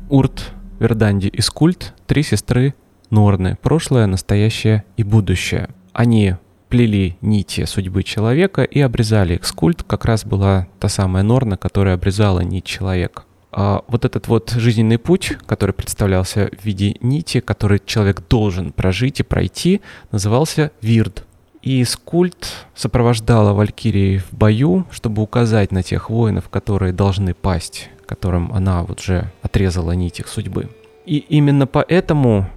Урт, 0.08 0.52
Верданди 0.78 1.28
и 1.28 1.40
Скульт, 1.40 1.94
три 2.06 2.22
сестры 2.22 2.74
Норны, 3.10 3.56
прошлое, 3.62 4.06
настоящее 4.06 4.84
и 4.96 5.04
будущее. 5.04 5.68
Они 5.92 6.34
плели 6.68 7.16
нити 7.20 7.64
судьбы 7.64 8.02
человека 8.02 8.62
и 8.62 8.80
обрезали 8.80 9.34
их. 9.34 9.44
Скульт 9.44 9.82
как 9.82 10.04
раз 10.04 10.24
была 10.24 10.66
та 10.80 10.88
самая 10.88 11.22
Норна, 11.22 11.56
которая 11.56 11.94
обрезала 11.94 12.40
нить 12.40 12.64
человека. 12.64 13.22
А 13.52 13.82
вот 13.88 14.04
этот 14.04 14.28
вот 14.28 14.50
жизненный 14.50 14.98
путь, 14.98 15.38
который 15.46 15.72
представлялся 15.72 16.50
в 16.60 16.64
виде 16.64 16.96
нити, 17.00 17.40
который 17.40 17.80
человек 17.84 18.22
должен 18.28 18.72
прожить 18.72 19.20
и 19.20 19.22
пройти, 19.22 19.80
назывался 20.10 20.72
Вирд. 20.82 21.24
И 21.66 21.82
Скульт 21.82 22.68
сопровождала 22.76 23.52
Валькирии 23.52 24.18
в 24.18 24.32
бою, 24.32 24.86
чтобы 24.92 25.20
указать 25.20 25.72
на 25.72 25.82
тех 25.82 26.10
воинов, 26.10 26.48
которые 26.48 26.92
должны 26.92 27.34
пасть, 27.34 27.90
которым 28.06 28.52
она 28.52 28.84
вот 28.84 29.00
же 29.00 29.32
отрезала 29.42 29.90
нить 29.90 30.20
их 30.20 30.28
судьбы. 30.28 30.70
И 31.06 31.16
именно 31.16 31.66
поэтому 31.66 32.48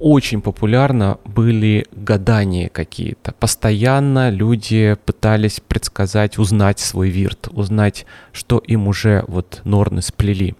очень 0.00 0.40
популярно 0.40 1.18
были 1.24 1.86
гадания 1.92 2.68
какие-то. 2.68 3.34
Постоянно 3.38 4.30
люди 4.30 4.96
пытались 5.06 5.60
предсказать, 5.60 6.36
узнать 6.36 6.80
свой 6.80 7.08
вирт, 7.10 7.46
узнать, 7.52 8.04
что 8.32 8.58
им 8.58 8.88
уже 8.88 9.24
вот 9.28 9.60
норны 9.62 10.02
сплели. 10.02 10.56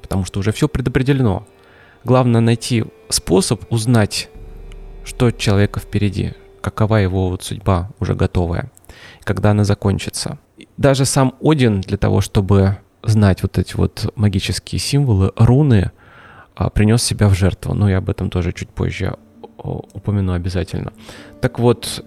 Потому 0.00 0.24
что 0.24 0.40
уже 0.40 0.52
все 0.52 0.68
предопределено. 0.68 1.46
Главное 2.02 2.40
найти 2.40 2.86
способ 3.10 3.70
узнать, 3.70 4.30
что 5.04 5.30
человека 5.30 5.80
впереди, 5.80 6.32
какова 6.60 6.96
его 6.96 7.30
вот 7.30 7.42
судьба 7.42 7.90
уже 8.00 8.14
готовая, 8.14 8.70
когда 9.24 9.50
она 9.50 9.64
закончится. 9.64 10.38
Даже 10.76 11.04
сам 11.04 11.34
Один 11.40 11.80
для 11.80 11.96
того, 11.96 12.20
чтобы 12.20 12.78
знать 13.02 13.42
вот 13.42 13.58
эти 13.58 13.76
вот 13.76 14.12
магические 14.16 14.78
символы, 14.78 15.32
руны, 15.36 15.90
а, 16.54 16.70
принес 16.70 17.02
себя 17.02 17.28
в 17.28 17.34
жертву. 17.34 17.74
Но 17.74 17.88
я 17.88 17.98
об 17.98 18.10
этом 18.10 18.30
тоже 18.30 18.52
чуть 18.52 18.68
позже 18.68 19.16
упомяну 19.56 20.32
обязательно. 20.32 20.92
Так 21.40 21.58
вот, 21.58 22.04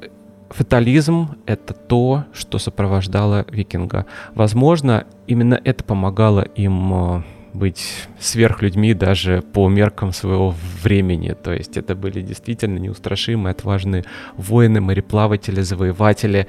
фатализм— 0.50 1.36
это 1.46 1.74
то, 1.74 2.26
что 2.34 2.60
сопровождало 2.60 3.46
викинга. 3.50 4.06
Возможно, 4.36 5.06
именно 5.28 5.60
это 5.64 5.84
помогало 5.84 6.42
им 6.42 6.94
а, 6.94 7.24
быть 7.54 8.08
сверхлюдьми 8.20 8.94
даже 8.94 9.42
по 9.42 9.70
меркам 9.70 10.12
своего 10.14 10.56
времени. 10.82 11.36
То 11.42 11.54
есть 11.54 11.78
это 11.78 11.96
были 11.96 12.22
действительно 12.22 12.80
неустрашимые, 12.80 13.52
отважные 13.52 14.06
воины, 14.36 14.82
мореплаватели, 14.82 15.62
завоеватели, 15.62 16.48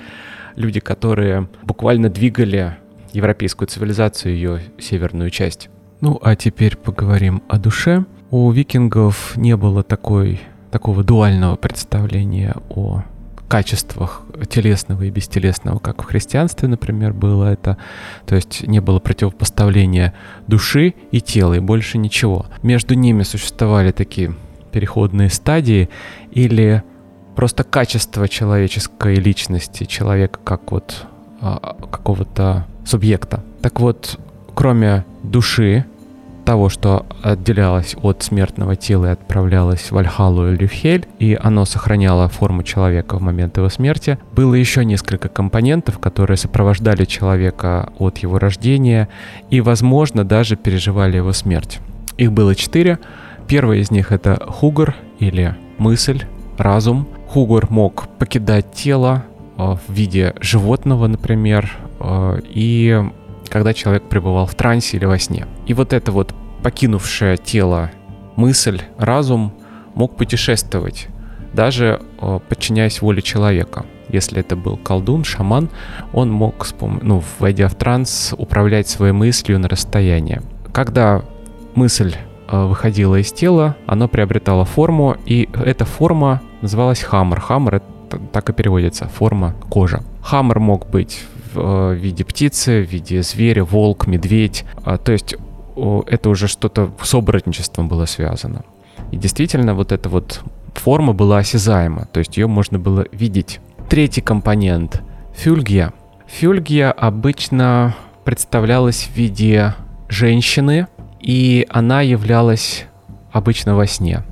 люди, 0.56 0.80
которые 0.80 1.48
буквально 1.62 2.08
двигали 2.08 2.76
европейскую 3.12 3.68
цивилизацию, 3.68 4.34
ее 4.34 4.60
северную 4.78 5.30
часть. 5.30 5.68
Ну 6.00 6.18
а 6.22 6.36
теперь 6.36 6.76
поговорим 6.76 7.42
о 7.48 7.58
душе. 7.58 8.04
У 8.30 8.50
викингов 8.50 9.36
не 9.36 9.56
было 9.56 9.82
такой, 9.82 10.40
такого 10.70 11.04
дуального 11.04 11.56
представления 11.56 12.56
о 12.68 13.04
качествах 13.54 14.22
телесного 14.50 15.02
и 15.02 15.10
бестелесного, 15.10 15.78
как 15.78 16.02
в 16.02 16.06
христианстве, 16.06 16.66
например, 16.66 17.12
было 17.12 17.52
это. 17.52 17.78
То 18.26 18.34
есть 18.34 18.66
не 18.66 18.80
было 18.80 18.98
противопоставления 18.98 20.12
души 20.48 20.94
и 21.12 21.20
тела, 21.20 21.54
и 21.54 21.60
больше 21.60 21.98
ничего. 21.98 22.46
Между 22.64 22.94
ними 22.94 23.22
существовали 23.22 23.92
такие 23.92 24.34
переходные 24.72 25.30
стадии 25.30 25.88
или 26.32 26.82
просто 27.36 27.62
качество 27.62 28.28
человеческой 28.28 29.14
личности, 29.14 29.84
человека 29.84 30.40
как 30.42 30.72
вот 30.72 31.06
а, 31.40 31.76
какого-то 31.92 32.66
субъекта. 32.84 33.44
Так 33.62 33.78
вот, 33.78 34.18
кроме 34.56 35.04
души, 35.22 35.86
того, 36.44 36.68
что 36.68 37.06
отделялось 37.22 37.96
от 38.02 38.22
смертного 38.22 38.76
тела 38.76 39.06
и 39.06 39.10
отправлялось 39.10 39.80
в 39.80 39.92
Вальхалу 39.92 40.52
или 40.52 40.66
в 40.66 40.72
Хель, 40.72 41.06
и 41.18 41.38
оно 41.40 41.64
сохраняло 41.64 42.28
форму 42.28 42.62
человека 42.62 43.16
в 43.16 43.22
момент 43.22 43.56
его 43.56 43.68
смерти, 43.68 44.18
было 44.32 44.54
еще 44.54 44.84
несколько 44.84 45.28
компонентов, 45.28 45.98
которые 45.98 46.36
сопровождали 46.36 47.04
человека 47.04 47.92
от 47.98 48.18
его 48.18 48.38
рождения 48.38 49.08
и, 49.50 49.60
возможно, 49.60 50.24
даже 50.24 50.56
переживали 50.56 51.16
его 51.16 51.32
смерть. 51.32 51.80
Их 52.16 52.32
было 52.32 52.54
четыре. 52.54 52.98
Первый 53.48 53.80
из 53.80 53.90
них 53.90 54.12
это 54.12 54.42
хугар 54.46 54.94
или 55.18 55.54
мысль, 55.78 56.24
разум. 56.56 57.06
Хугур 57.28 57.66
мог 57.70 58.08
покидать 58.18 58.72
тело 58.72 59.24
в 59.56 59.80
виде 59.88 60.34
животного, 60.40 61.06
например, 61.06 61.72
и 62.44 63.02
когда 63.48 63.74
человек 63.74 64.04
пребывал 64.04 64.46
в 64.46 64.54
трансе 64.54 64.96
или 64.96 65.04
во 65.04 65.18
сне. 65.18 65.46
И 65.66 65.74
вот 65.74 65.92
это 65.92 66.12
вот 66.12 66.34
покинувшее 66.62 67.36
тело 67.36 67.90
мысль, 68.36 68.80
разум 68.98 69.52
мог 69.94 70.16
путешествовать, 70.16 71.08
даже 71.52 72.00
подчиняясь 72.48 73.00
воле 73.00 73.22
человека. 73.22 73.86
Если 74.08 74.40
это 74.40 74.56
был 74.56 74.76
колдун, 74.76 75.24
шаман, 75.24 75.70
он 76.12 76.30
мог, 76.30 76.66
ну, 76.80 77.22
войдя 77.38 77.68
в 77.68 77.74
транс, 77.74 78.34
управлять 78.36 78.88
своей 78.88 79.12
мыслью 79.12 79.58
на 79.58 79.68
расстоянии. 79.68 80.42
Когда 80.72 81.22
мысль 81.74 82.14
выходила 82.50 83.16
из 83.16 83.32
тела, 83.32 83.76
оно 83.86 84.08
приобретало 84.08 84.64
форму, 84.64 85.16
и 85.24 85.48
эта 85.54 85.84
форма 85.84 86.42
называлась 86.60 87.02
хаммер. 87.02 87.40
Хаммер 87.40 87.76
это 87.76 88.18
так 88.32 88.50
и 88.50 88.52
переводится, 88.52 89.08
форма 89.08 89.54
кожа. 89.70 90.02
Хаммер 90.22 90.60
мог 90.60 90.88
быть 90.88 91.24
в 91.54 91.94
виде 91.94 92.24
птицы, 92.24 92.82
в 92.82 92.90
виде 92.90 93.22
зверя, 93.22 93.64
волк, 93.64 94.06
медведь. 94.06 94.64
А, 94.84 94.98
то 94.98 95.12
есть 95.12 95.36
это 96.06 96.30
уже 96.30 96.48
что-то 96.48 96.92
с 97.02 97.14
оборотничеством 97.14 97.88
было 97.88 98.06
связано. 98.06 98.64
И 99.10 99.16
действительно, 99.16 99.74
вот 99.74 99.92
эта 99.92 100.08
вот 100.08 100.42
форма 100.74 101.12
была 101.12 101.38
осязаема, 101.38 102.06
то 102.12 102.18
есть 102.18 102.36
ее 102.36 102.46
можно 102.46 102.78
было 102.78 103.06
видеть. 103.12 103.60
Третий 103.88 104.20
компонент— 104.20 105.02
фюльгия. 105.34 105.92
Фюльгия 106.26 106.90
обычно 106.90 107.94
представлялась 108.24 109.04
в 109.04 109.16
виде 109.16 109.74
женщины, 110.08 110.88
и 111.20 111.66
она 111.70 112.00
являлась 112.00 112.86
обычно 113.32 113.76
во 113.76 113.86
сне. 113.86 114.22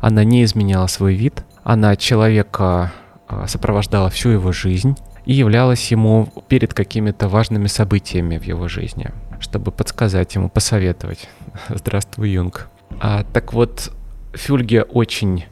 Она 0.00 0.24
не 0.24 0.44
изменяла 0.44 0.86
свой 0.86 1.14
вид, 1.14 1.44
она 1.62 1.96
человека 1.96 2.92
а, 3.28 3.46
сопровождала 3.46 4.08
всю 4.10 4.30
его 4.30 4.52
жизнь 4.52 4.96
и 5.26 5.34
являлась 5.34 5.90
ему 5.90 6.32
перед 6.48 6.72
какими-то 6.72 7.28
важными 7.28 7.66
событиями 7.66 8.38
в 8.38 8.44
его 8.44 8.68
жизни 8.68 9.10
чтобы 9.40 9.70
подсказать 9.70 10.34
ему, 10.34 10.48
посоветовать. 10.48 11.28
Здравствуй, 11.68 12.30
Юнг. 12.30 12.68
А, 13.00 13.24
так 13.32 13.52
вот, 13.52 13.92
Фюльгия 14.32 14.82
очень 14.82 15.44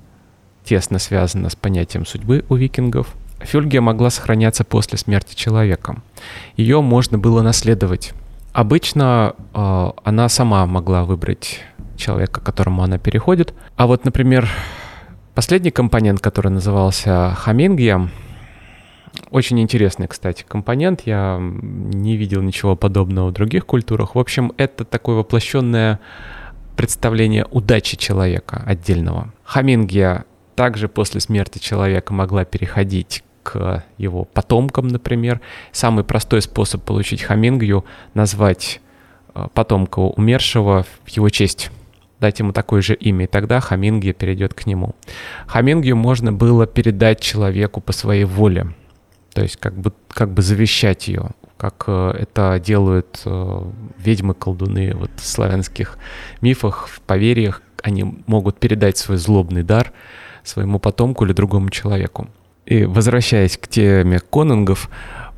тесно 0.65 0.99
связана 0.99 1.51
с 1.51 1.57
понятием 1.57 2.07
судьбы 2.07 2.45
у 2.49 2.57
викингов. 2.57 3.15
Фюльгия 3.41 3.81
могла 3.81 4.11
сохраняться 4.11 4.65
после 4.65 4.99
смерти 4.99 5.35
человека. 5.35 5.97
Ее 6.57 6.81
можно 6.81 7.19
было 7.19 7.43
наследовать. 7.43 8.13
Обычно 8.53 9.35
э, 9.53 9.91
она 10.05 10.29
сама 10.29 10.65
могла 10.67 11.05
выбрать 11.05 11.61
человека, 11.97 12.41
к 12.41 12.45
которому 12.45 12.83
она 12.83 12.99
переходит. 12.99 13.53
А 13.77 13.87
вот, 13.87 14.05
например, 14.05 14.49
последний 15.35 15.71
компонент, 15.71 16.21
который 16.21 16.51
назывался 16.51 17.35
хамингия, 17.37 18.09
очень 19.35 19.61
интересный, 19.61 20.07
кстати, 20.07 20.45
компонент. 20.47 21.03
Я 21.07 21.39
не 21.41 22.17
видел 22.17 22.41
ничего 22.41 22.77
подобного 22.77 23.31
в 23.31 23.33
других 23.33 23.67
культурах. 23.67 24.15
В 24.15 24.19
общем, 24.21 24.53
это 24.59 24.85
такое 24.85 25.17
воплощенное 25.17 25.99
представление 26.77 27.45
удачи 27.51 27.97
человека 27.97 28.63
отдельного. 28.65 29.33
Хамингия 29.43 30.25
также 30.55 30.89
после 30.89 31.21
смерти 31.21 31.59
человека 31.59 32.15
могла 32.15 32.45
переходить 32.45 33.25
к 33.43 33.85
его 33.99 34.25
потомкам, 34.25 34.87
например. 34.87 35.41
Самый 35.73 36.05
простой 36.05 36.41
способ 36.41 36.85
получить 36.85 37.23
хамингию— 37.23 37.85
назвать 38.15 38.81
э, 39.35 39.49
потомка 39.53 39.99
умершего 39.99 40.87
в 41.05 41.09
его 41.09 41.29
честь 41.29 41.73
дать 42.21 42.39
ему 42.39 42.53
такое 42.53 42.81
же 42.81 42.95
имя, 42.95 43.25
и 43.25 43.29
тогда 43.29 43.61
Хамингия 43.61 44.15
перейдет 44.15 44.55
к 44.55 44.65
нему. 44.65 44.95
Хамингию 45.47 45.97
можно 45.97 46.33
было 46.33 46.67
передать 46.67 47.21
человеку 47.21 47.81
по 47.83 47.93
своей 47.93 48.25
воле. 48.25 48.69
То 49.35 49.43
есть 49.43 49.57
как 49.57 49.75
бы, 49.75 49.93
как 50.09 50.33
бы 50.33 50.43
завещать 50.43 51.09
ее, 51.09 51.31
как 51.57 51.85
э, 51.89 52.13
это 52.21 52.61
делают 52.65 53.21
э, 53.25 53.63
ведьмы-колдуны 53.99 54.95
вот, 54.95 55.11
в 55.17 55.27
славянских 55.27 55.99
мифах, 56.41 56.89
в 56.89 57.01
поверьях. 57.01 57.63
Они 57.83 58.05
могут 58.27 58.59
передать 58.59 58.97
свой 58.97 59.19
злобный 59.19 59.63
дар 59.63 59.93
своему 60.45 60.79
потомку 60.79 61.25
или 61.25 61.33
другому 61.33 61.71
человеку. 61.71 62.29
И 62.65 62.85
возвращаясь 62.85 63.59
к 63.59 63.67
теме 63.67 64.21
конунгов, 64.21 64.89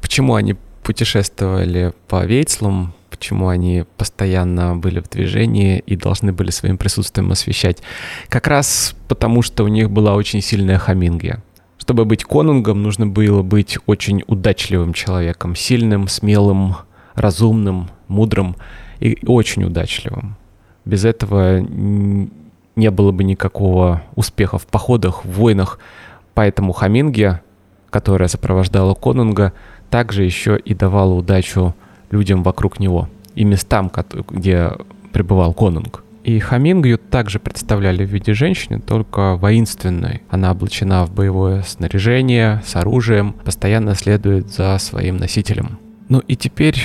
почему 0.00 0.34
они 0.34 0.56
путешествовали 0.82 1.92
по 2.06 2.24
Вейцлам, 2.24 2.94
почему 3.10 3.48
они 3.48 3.84
постоянно 3.96 4.76
были 4.76 5.00
в 5.00 5.08
движении 5.08 5.78
и 5.78 5.96
должны 5.96 6.32
были 6.32 6.50
своим 6.50 6.76
присутствием 6.76 7.32
освещать. 7.32 7.78
Как 8.28 8.46
раз 8.46 8.94
потому, 9.08 9.42
что 9.42 9.64
у 9.64 9.68
них 9.68 9.90
была 9.90 10.14
очень 10.14 10.42
сильная 10.42 10.78
хамингия. 10.78 11.42
Чтобы 11.86 12.04
быть 12.04 12.24
конунгом, 12.24 12.82
нужно 12.82 13.06
было 13.06 13.42
быть 13.44 13.78
очень 13.86 14.24
удачливым 14.26 14.92
человеком, 14.92 15.54
сильным, 15.54 16.08
смелым, 16.08 16.74
разумным, 17.14 17.90
мудрым 18.08 18.56
и 18.98 19.16
очень 19.24 19.62
удачливым. 19.62 20.34
Без 20.84 21.04
этого 21.04 21.60
не 21.60 22.90
было 22.90 23.12
бы 23.12 23.22
никакого 23.22 24.02
успеха 24.16 24.58
в 24.58 24.66
походах, 24.66 25.24
в 25.24 25.30
войнах. 25.30 25.78
Поэтому 26.34 26.72
Хаминге, 26.72 27.40
которая 27.90 28.26
сопровождала 28.26 28.94
конунга, 28.94 29.52
также 29.88 30.24
еще 30.24 30.58
и 30.58 30.74
давала 30.74 31.14
удачу 31.14 31.76
людям 32.10 32.42
вокруг 32.42 32.80
него 32.80 33.08
и 33.36 33.44
местам, 33.44 33.92
где 34.28 34.72
пребывал 35.12 35.54
конунг. 35.54 36.02
И 36.26 36.40
Хамингю 36.40 36.98
также 36.98 37.38
представляли 37.38 38.04
в 38.04 38.10
виде 38.10 38.34
женщины, 38.34 38.80
только 38.80 39.36
воинственной. 39.36 40.22
Она 40.28 40.50
облачена 40.50 41.06
в 41.06 41.14
боевое 41.14 41.62
снаряжение, 41.62 42.62
с 42.66 42.74
оружием, 42.74 43.32
постоянно 43.44 43.94
следует 43.94 44.48
за 44.48 44.76
своим 44.78 45.18
носителем. 45.18 45.78
Ну 46.08 46.18
и 46.18 46.34
теперь 46.34 46.82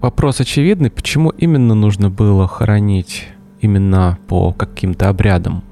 вопрос 0.00 0.40
очевидный, 0.40 0.92
почему 0.92 1.30
именно 1.30 1.74
нужно 1.74 2.10
было 2.10 2.46
хоронить 2.46 3.26
именно 3.60 4.20
по 4.28 4.52
каким-то 4.52 5.08
обрядам? 5.08 5.64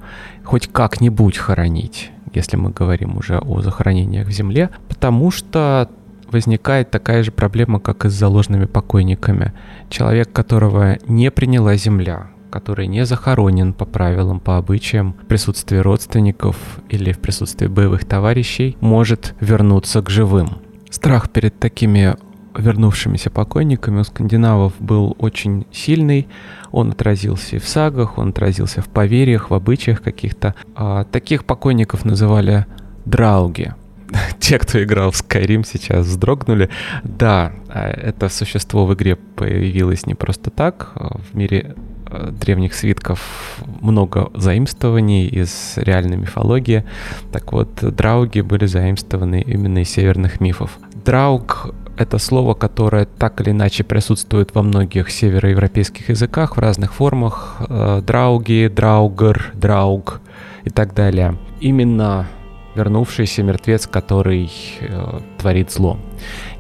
Хоть 0.42 0.66
как-нибудь 0.66 1.38
хоронить, 1.38 2.10
если 2.34 2.56
мы 2.56 2.70
говорим 2.70 3.16
уже 3.16 3.38
о 3.38 3.60
захоронениях 3.60 4.26
в 4.26 4.32
земле, 4.32 4.70
потому 4.88 5.30
что 5.30 5.88
возникает 6.32 6.90
такая 6.90 7.22
же 7.22 7.30
проблема, 7.30 7.78
как 7.78 8.06
и 8.06 8.08
с 8.08 8.12
заложенными 8.12 8.64
покойниками. 8.64 9.52
Человек, 9.88 10.32
которого 10.32 10.98
не 11.06 11.30
приняла 11.30 11.76
земля, 11.76 12.32
который 12.52 12.86
не 12.86 13.06
захоронен 13.06 13.72
по 13.72 13.86
правилам, 13.86 14.38
по 14.38 14.58
обычаям, 14.58 15.14
в 15.22 15.26
присутствии 15.26 15.78
родственников 15.78 16.56
или 16.90 17.12
в 17.12 17.18
присутствии 17.18 17.66
боевых 17.66 18.04
товарищей, 18.04 18.76
может 18.80 19.34
вернуться 19.40 20.02
к 20.02 20.10
живым. 20.10 20.58
Страх 20.90 21.30
перед 21.30 21.58
такими 21.58 22.14
вернувшимися 22.58 23.30
покойниками 23.30 24.00
у 24.00 24.04
скандинавов 24.04 24.72
был 24.78 25.16
очень 25.18 25.64
сильный. 25.72 26.28
Он 26.70 26.90
отразился 26.90 27.56
и 27.56 27.58
в 27.58 27.66
сагах, 27.66 28.18
он 28.18 28.28
отразился 28.28 28.82
в 28.82 28.88
поверьях, 28.88 29.50
в 29.50 29.54
обычаях 29.54 30.02
каких-то. 30.02 30.54
А 30.74 31.04
таких 31.04 31.44
покойников 31.44 32.04
называли 32.04 32.66
драуги. 33.06 33.72
Те, 34.38 34.58
кто 34.58 34.82
играл 34.82 35.10
в 35.10 35.14
Skyrim, 35.14 35.64
сейчас 35.66 36.06
вздрогнули. 36.06 36.68
Да, 37.04 37.52
а 37.68 37.88
это 37.88 38.28
существо 38.28 38.84
в 38.84 38.92
игре 38.92 39.16
появилось 39.16 40.06
не 40.06 40.14
просто 40.14 40.50
так. 40.50 40.92
В 40.94 41.34
мире 41.34 41.74
Э, 41.74 41.91
древних 42.32 42.74
свитков 42.74 43.58
много 43.80 44.30
заимствований 44.34 45.26
из 45.26 45.74
реальной 45.76 46.16
мифологии. 46.16 46.84
Так 47.32 47.52
вот, 47.52 47.68
драуги 47.82 48.40
были 48.40 48.66
заимствованы 48.66 49.42
именно 49.42 49.78
из 49.78 49.90
северных 49.90 50.40
мифов. 50.40 50.78
Драуг— 51.04 51.74
это 51.96 52.18
слово, 52.18 52.54
которое 52.54 53.04
так 53.06 53.40
или 53.40 53.50
иначе 53.50 53.84
присутствует 53.84 54.54
во 54.54 54.62
многих 54.62 55.10
североевропейских 55.10 56.08
языках 56.08 56.56
в 56.56 56.60
разных 56.60 56.94
формах. 56.94 57.56
Э, 57.68 58.02
драуги, 58.04 58.70
драугер, 58.74 59.52
драуг 59.54 60.20
и 60.64 60.70
так 60.70 60.94
далее. 60.94 61.36
Именно 61.60 62.26
вернувшийся 62.74 63.42
мертвец, 63.42 63.86
который 63.86 64.50
э, 64.80 65.20
творит 65.38 65.70
зло. 65.70 65.98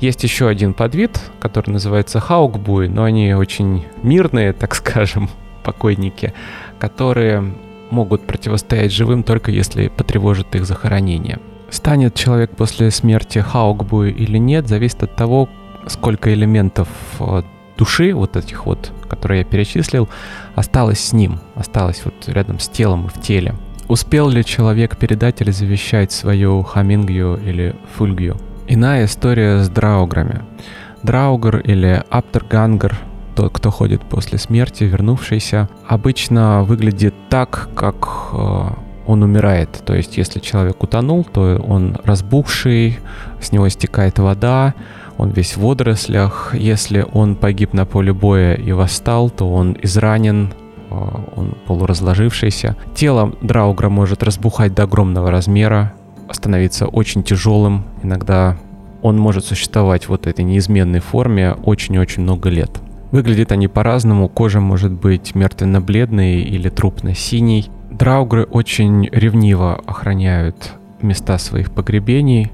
Есть 0.00 0.22
еще 0.24 0.48
один 0.48 0.74
подвид, 0.74 1.18
который 1.40 1.70
называется 1.70 2.20
хаукбуй, 2.20 2.88
но 2.88 3.04
они 3.04 3.32
очень 3.34 3.84
мирные, 4.02 4.52
так 4.52 4.74
скажем 4.74 5.30
покойники, 5.62 6.32
которые 6.78 7.54
могут 7.90 8.26
противостоять 8.26 8.92
живым 8.92 9.22
только 9.22 9.50
если 9.50 9.88
потревожит 9.88 10.54
их 10.54 10.64
захоронение. 10.64 11.38
Станет 11.70 12.14
человек 12.14 12.50
после 12.56 12.90
смерти 12.90 13.38
Хаукбу 13.38 14.04
или 14.04 14.38
нет, 14.38 14.68
зависит 14.68 15.02
от 15.02 15.16
того, 15.16 15.48
сколько 15.86 16.32
элементов 16.32 16.88
э, 17.20 17.42
души, 17.78 18.14
вот 18.14 18.36
этих 18.36 18.66
вот, 18.66 18.92
которые 19.08 19.40
я 19.40 19.44
перечислил, 19.44 20.08
осталось 20.54 21.00
с 21.00 21.12
ним, 21.12 21.40
осталось 21.54 22.02
вот 22.04 22.14
рядом 22.28 22.58
с 22.58 22.68
телом 22.68 23.06
и 23.06 23.08
в 23.08 23.20
теле. 23.20 23.54
Успел 23.88 24.28
ли 24.28 24.44
человек 24.44 24.96
передать 24.96 25.40
или 25.40 25.50
завещать 25.50 26.12
свою 26.12 26.62
хамингью 26.62 27.38
или 27.44 27.74
фульгью? 27.94 28.36
Иная 28.68 29.06
история 29.06 29.62
с 29.62 29.68
драуграми. 29.68 30.42
Драугр 31.02 31.58
или 31.58 32.02
Аптергангер 32.08 32.96
тот, 33.34 33.52
кто 33.52 33.70
ходит 33.70 34.02
после 34.02 34.38
смерти, 34.38 34.84
вернувшийся, 34.84 35.68
обычно 35.86 36.62
выглядит 36.64 37.14
так, 37.28 37.68
как 37.74 38.08
э, 38.32 38.68
он 39.06 39.22
умирает. 39.22 39.82
То 39.84 39.94
есть, 39.94 40.16
если 40.16 40.40
человек 40.40 40.82
утонул, 40.82 41.24
то 41.24 41.62
он 41.66 41.98
разбухший, 42.04 42.98
с 43.40 43.52
него 43.52 43.68
стекает 43.68 44.18
вода, 44.18 44.74
он 45.18 45.30
весь 45.30 45.56
в 45.56 45.60
водорослях. 45.60 46.54
Если 46.54 47.06
он 47.12 47.36
погиб 47.36 47.72
на 47.72 47.84
поле 47.84 48.12
боя 48.12 48.54
и 48.54 48.72
восстал, 48.72 49.30
то 49.30 49.52
он 49.52 49.76
изранен, 49.82 50.54
а, 50.90 51.24
он 51.36 51.54
полуразложившийся. 51.66 52.76
Тело 52.94 53.32
Драугра 53.40 53.88
может 53.88 54.22
разбухать 54.22 54.74
до 54.74 54.84
огромного 54.84 55.30
размера, 55.30 55.92
становиться 56.30 56.86
очень 56.86 57.22
тяжелым. 57.22 57.84
Иногда 58.02 58.56
он 59.02 59.18
может 59.18 59.44
существовать 59.44 60.08
вот 60.08 60.26
этой 60.26 60.44
неизменной 60.44 61.00
форме 61.00 61.52
очень-очень 61.64 62.22
много 62.22 62.48
лет. 62.48 62.70
Выглядят 63.12 63.52
они 63.52 63.68
по-разному, 63.68 64.28
кожа 64.28 64.58
может 64.60 64.90
быть 64.90 65.34
мертвенно-бледной 65.34 66.40
или 66.40 66.70
трупно-синей. 66.70 67.70
Драугры 67.90 68.44
очень 68.44 69.08
ревниво 69.12 69.80
охраняют 69.86 70.72
места 71.02 71.36
своих 71.36 71.70
погребений, 71.70 72.50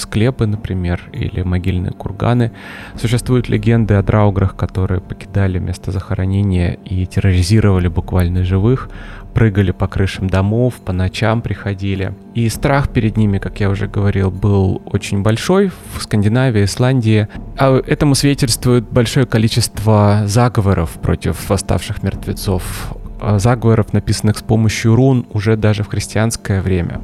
склепы, 0.00 0.46
например, 0.46 1.00
или 1.12 1.42
могильные 1.42 1.92
курганы. 1.92 2.52
Существуют 2.96 3.48
легенды 3.48 3.94
о 3.94 4.02
драуграх, 4.02 4.56
которые 4.56 5.00
покидали 5.00 5.58
место 5.58 5.92
захоронения 5.92 6.78
и 6.84 7.06
терроризировали 7.06 7.88
буквально 7.88 8.44
живых, 8.44 8.88
прыгали 9.34 9.70
по 9.70 9.86
крышам 9.86 10.28
домов, 10.28 10.74
по 10.84 10.92
ночам 10.92 11.42
приходили. 11.42 12.14
И 12.34 12.48
страх 12.48 12.88
перед 12.88 13.16
ними, 13.16 13.38
как 13.38 13.60
я 13.60 13.70
уже 13.70 13.86
говорил, 13.86 14.30
был 14.30 14.82
очень 14.86 15.22
большой 15.22 15.70
в 15.94 16.02
Скандинавии, 16.02 16.64
Исландии. 16.64 17.28
А 17.56 17.80
этому 17.86 18.14
свидетельствует 18.14 18.84
большое 18.90 19.26
количество 19.26 20.22
заговоров 20.26 20.90
против 21.00 21.48
восставших 21.48 22.02
мертвецов 22.02 22.96
заговоров, 23.38 23.92
написанных 23.92 24.38
с 24.38 24.42
помощью 24.42 24.94
рун 24.94 25.26
уже 25.32 25.56
даже 25.56 25.82
в 25.82 25.88
христианское 25.88 26.62
время. 26.62 27.00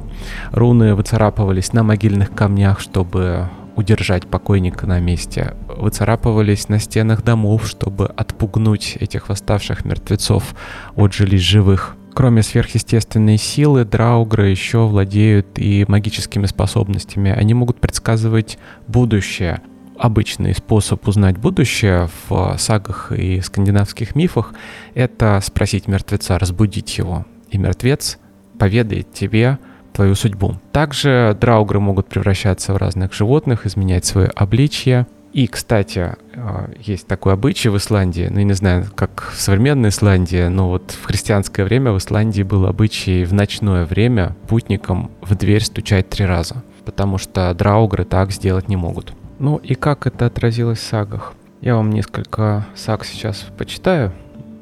Руны 0.51 0.95
выцарапывались 0.95 1.73
на 1.73 1.83
могильных 1.83 2.31
камнях, 2.31 2.79
чтобы 2.79 3.49
удержать 3.75 4.27
покойника 4.27 4.87
на 4.87 4.99
месте. 4.99 5.55
Выцарапывались 5.67 6.67
на 6.67 6.79
стенах 6.79 7.23
домов, 7.23 7.67
чтобы 7.67 8.07
отпугнуть 8.07 8.97
этих 8.99 9.29
восставших 9.29 9.85
мертвецов 9.85 10.55
от 10.95 11.13
жилищ 11.13 11.41
живых. 11.41 11.95
Кроме 12.13 12.41
сверхъестественной 12.41 13.37
силы, 13.37 13.85
драугры 13.85 14.47
еще 14.47 14.87
владеют 14.87 15.59
и 15.59 15.85
магическими 15.87 16.47
способностями. 16.47 17.29
Они 17.31 17.53
могут 17.53 17.79
предсказывать 17.79 18.57
будущее 18.87 19.61
обычный 19.99 20.53
способ 20.53 21.07
узнать 21.07 21.37
будущее 21.37 22.09
в 22.29 22.55
сагах 22.57 23.11
и 23.11 23.41
скандинавских 23.41 24.15
мифах— 24.15 24.53
это 24.93 25.39
спросить 25.43 25.87
мертвеца, 25.87 26.39
разбудить 26.39 26.97
его. 26.97 27.25
И 27.49 27.57
мертвец 27.57 28.17
поведает 28.57 29.13
тебе 29.13 29.59
твою 29.93 30.15
судьбу. 30.15 30.55
Также 30.71 31.35
драугры 31.39 31.79
могут 31.79 32.07
превращаться 32.07 32.73
в 32.73 32.77
разных 32.77 33.13
животных, 33.13 33.65
изменять 33.65 34.05
свое 34.05 34.27
обличье. 34.27 35.07
И, 35.33 35.47
кстати, 35.47 36.15
э, 36.33 36.73
есть 36.79 37.07
такой 37.07 37.33
обычай 37.33 37.69
в 37.69 37.77
Исландии, 37.77 38.27
ну, 38.29 38.39
я 38.39 38.43
не 38.45 38.53
знаю, 38.53 38.85
как 38.95 39.31
в 39.33 39.39
современной 39.39 39.89
Исландии, 39.89 40.47
но 40.47 40.69
вот 40.69 40.91
в 40.91 41.05
христианское 41.05 41.63
время 41.63 41.91
в 41.91 41.97
Исландии 41.97 42.43
был 42.43 42.65
обычай 42.65 43.23
в 43.23 43.33
ночное 43.33 43.85
время 43.85 44.35
путникам 44.47 45.11
в 45.21 45.35
дверь 45.35 45.63
стучать 45.63 46.09
три 46.09 46.25
раза, 46.25 46.63
потому 46.85 47.17
что 47.17 47.53
драугры 47.53 48.05
так 48.05 48.31
сделать 48.31 48.69
не 48.69 48.77
могут. 48.77 49.13
Ну 49.39 49.57
и 49.57 49.75
как 49.75 50.07
это 50.07 50.25
отразилось 50.25 50.79
в 50.79 50.83
сагах? 50.83 51.33
Я 51.61 51.75
вам 51.75 51.91
несколько 51.91 52.65
саг 52.75 53.05
сейчас 53.05 53.45
почитаю, 53.57 54.11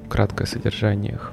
краткое 0.09 0.45
содержание 0.45 1.13
их. 1.13 1.31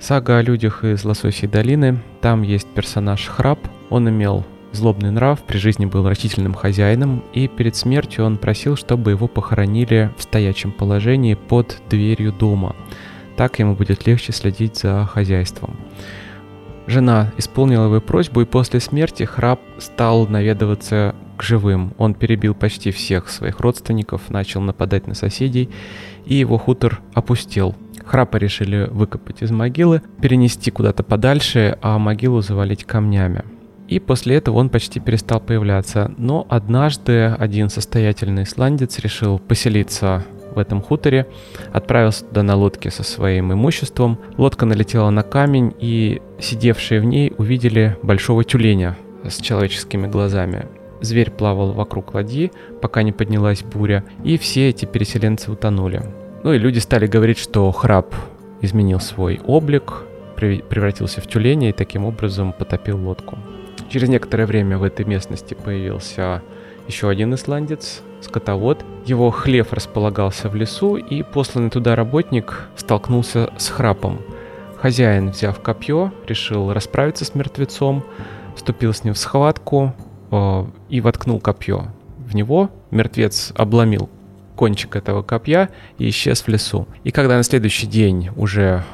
Сага 0.00 0.38
о 0.38 0.42
людях 0.42 0.82
из 0.84 1.04
Лососей 1.04 1.48
долины. 1.48 2.02
Там 2.20 2.42
есть 2.42 2.66
персонаж 2.68 3.28
Храб. 3.28 3.60
Он 3.88 4.08
имел 4.08 4.44
злобный 4.72 5.10
нрав, 5.10 5.42
при 5.42 5.58
жизни 5.58 5.86
был 5.86 6.08
растительным 6.08 6.54
хозяином, 6.54 7.22
и 7.32 7.46
перед 7.46 7.76
смертью 7.76 8.24
он 8.24 8.38
просил, 8.38 8.76
чтобы 8.76 9.12
его 9.12 9.28
похоронили 9.28 10.10
в 10.16 10.22
стоячем 10.22 10.72
положении 10.72 11.34
под 11.34 11.80
дверью 11.88 12.32
дома. 12.32 12.74
Так 13.36 13.58
ему 13.58 13.74
будет 13.74 14.06
легче 14.06 14.32
следить 14.32 14.78
за 14.78 15.04
хозяйством. 15.04 15.76
Жена 16.86 17.30
исполнила 17.36 17.84
его 17.84 18.00
просьбу, 18.00 18.40
и 18.40 18.44
после 18.44 18.80
смерти 18.80 19.22
Храб 19.22 19.60
стал 19.78 20.26
наведываться 20.26 21.14
живым. 21.42 21.94
Он 21.98 22.14
перебил 22.14 22.54
почти 22.54 22.90
всех 22.90 23.28
своих 23.28 23.60
родственников, 23.60 24.30
начал 24.30 24.60
нападать 24.60 25.06
на 25.06 25.14
соседей, 25.14 25.70
и 26.24 26.34
его 26.34 26.58
хутор 26.58 27.00
опустел. 27.14 27.74
Храпа 28.04 28.36
решили 28.36 28.88
выкопать 28.90 29.42
из 29.42 29.50
могилы, 29.50 30.02
перенести 30.20 30.70
куда-то 30.70 31.02
подальше, 31.02 31.78
а 31.82 31.98
могилу 31.98 32.40
завалить 32.40 32.84
камнями. 32.84 33.44
И 33.88 33.98
после 33.98 34.36
этого 34.36 34.56
он 34.56 34.70
почти 34.70 35.00
перестал 35.00 35.40
появляться. 35.40 36.12
Но 36.16 36.46
однажды 36.48 37.26
один 37.38 37.68
состоятельный 37.68 38.44
исландец 38.44 38.98
решил 38.98 39.38
поселиться 39.38 40.24
в 40.54 40.58
этом 40.58 40.82
хуторе, 40.82 41.26
отправился 41.72 42.24
туда 42.24 42.42
на 42.42 42.56
лодке 42.56 42.90
со 42.90 43.02
своим 43.02 43.52
имуществом. 43.52 44.18
Лодка 44.36 44.66
налетела 44.66 45.10
на 45.10 45.22
камень, 45.22 45.74
и 45.78 46.20
сидевшие 46.40 47.00
в 47.00 47.04
ней 47.04 47.32
увидели 47.36 47.96
большого 48.02 48.44
тюленя 48.44 48.96
с 49.24 49.38
человеческими 49.38 50.06
глазами. 50.06 50.66
Зверь 51.02 51.32
плавал 51.32 51.72
вокруг 51.72 52.14
ладьи, 52.14 52.52
пока 52.80 53.02
не 53.02 53.12
поднялась 53.12 53.62
буря, 53.62 54.04
и 54.24 54.38
все 54.38 54.68
эти 54.68 54.84
переселенцы 54.84 55.50
утонули. 55.50 56.02
Ну 56.44 56.52
и 56.52 56.58
люди 56.58 56.78
стали 56.78 57.06
говорить, 57.06 57.38
что 57.38 57.70
храб 57.72 58.14
изменил 58.60 59.00
свой 59.00 59.40
облик, 59.44 60.04
превратился 60.36 61.20
в 61.20 61.26
тюленя 61.26 61.70
и 61.70 61.72
таким 61.72 62.04
образом 62.04 62.52
потопил 62.52 62.98
лодку. 62.98 63.38
Через 63.90 64.08
некоторое 64.08 64.46
время 64.46 64.78
в 64.78 64.84
этой 64.84 65.04
местности 65.04 65.54
появился 65.54 66.42
еще 66.86 67.08
один 67.08 67.34
исландец, 67.34 68.02
скотовод. 68.20 68.84
Его 69.04 69.30
хлев 69.30 69.72
располагался 69.72 70.48
в 70.48 70.54
лесу, 70.54 70.96
и 70.96 71.22
посланный 71.22 71.70
туда 71.70 71.96
работник 71.96 72.68
столкнулся 72.76 73.50
с 73.56 73.68
храпом. 73.68 74.20
Хозяин, 74.76 75.30
взяв 75.30 75.60
копье, 75.60 76.12
решил 76.26 76.72
расправиться 76.72 77.24
с 77.24 77.34
мертвецом, 77.34 78.04
вступил 78.56 78.92
с 78.92 79.04
ним 79.04 79.14
в 79.14 79.18
схватку 79.18 79.94
и 80.88 81.00
воткнул 81.00 81.40
копье. 81.40 81.88
В 82.18 82.34
него 82.34 82.70
мертвец 82.90 83.52
обломил 83.54 84.08
кончик 84.56 84.96
этого 84.96 85.22
копья 85.22 85.70
и 85.98 86.08
исчез 86.08 86.42
в 86.42 86.48
лесу. 86.48 86.86
И 87.04 87.10
когда 87.10 87.36
на 87.36 87.42
следующий 87.42 87.86
день 87.86 88.30
уже 88.36 88.84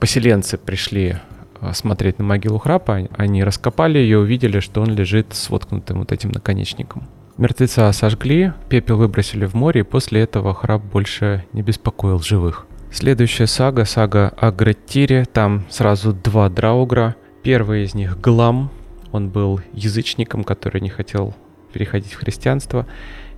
поселенцы 0.00 0.58
пришли 0.58 1.16
э, 1.60 1.72
смотреть 1.72 2.18
на 2.18 2.24
могилу 2.24 2.58
храпа, 2.58 3.08
они 3.16 3.44
раскопали 3.44 3.98
ее, 3.98 4.18
увидели, 4.18 4.60
что 4.60 4.82
он 4.82 4.94
лежит 4.94 5.28
с 5.32 5.50
воткнутым 5.50 6.00
вот 6.00 6.12
этим 6.12 6.30
наконечником. 6.30 7.08
Мертвеца 7.36 7.90
сожгли, 7.92 8.52
пепел 8.68 8.96
выбросили 8.96 9.46
в 9.46 9.54
море, 9.54 9.80
и 9.80 9.84
после 9.84 10.20
этого 10.20 10.54
храп 10.54 10.82
больше 10.82 11.44
не 11.52 11.62
беспокоил 11.62 12.20
живых. 12.20 12.66
Следующая 12.92 13.48
сага, 13.48 13.84
сага 13.84 14.32
о 14.36 14.52
Греттире, 14.52 15.24
там 15.24 15.64
сразу 15.68 16.12
два 16.12 16.48
драугра. 16.48 17.16
Первый 17.42 17.84
из 17.84 17.94
них 17.94 18.20
Глам, 18.20 18.70
он 19.14 19.30
был 19.30 19.60
язычником, 19.72 20.44
который 20.44 20.80
не 20.80 20.90
хотел 20.90 21.34
переходить 21.72 22.12
в 22.12 22.18
христианство, 22.18 22.86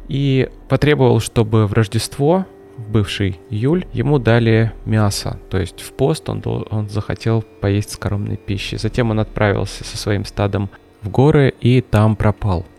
и 0.08 0.48
потребовал, 0.68 1.20
чтобы 1.20 1.66
в 1.66 1.72
Рождество, 1.72 2.46
в 2.76 2.90
бывший 2.90 3.40
июль, 3.50 3.86
ему 3.92 4.18
дали 4.18 4.72
мясо, 4.84 5.40
то 5.50 5.58
есть 5.58 5.80
в 5.80 5.92
пост 5.92 6.28
он, 6.28 6.42
он 6.70 6.88
захотел 6.88 7.42
поесть 7.60 7.92
скоромной 7.92 8.36
пищи. 8.36 8.76
Затем 8.76 9.10
он 9.10 9.20
отправился 9.20 9.84
со 9.84 9.96
своим 9.96 10.24
стадом 10.24 10.68
в 11.02 11.08
горы 11.08 11.54
и 11.60 11.80
там 11.80 12.16
пропал– 12.16 12.66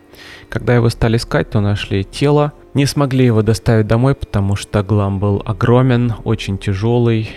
когда 0.48 0.74
его 0.74 0.88
стали 0.88 1.16
искать, 1.16 1.50
то 1.50 1.60
нашли 1.60 2.04
тело. 2.04 2.52
Не 2.74 2.86
смогли 2.86 3.24
его 3.24 3.42
доставить 3.42 3.86
домой, 3.86 4.14
потому 4.14 4.56
что 4.56 4.82
Глам 4.82 5.18
был 5.18 5.42
огромен, 5.44 6.14
очень 6.24 6.58
тяжелый. 6.58 7.30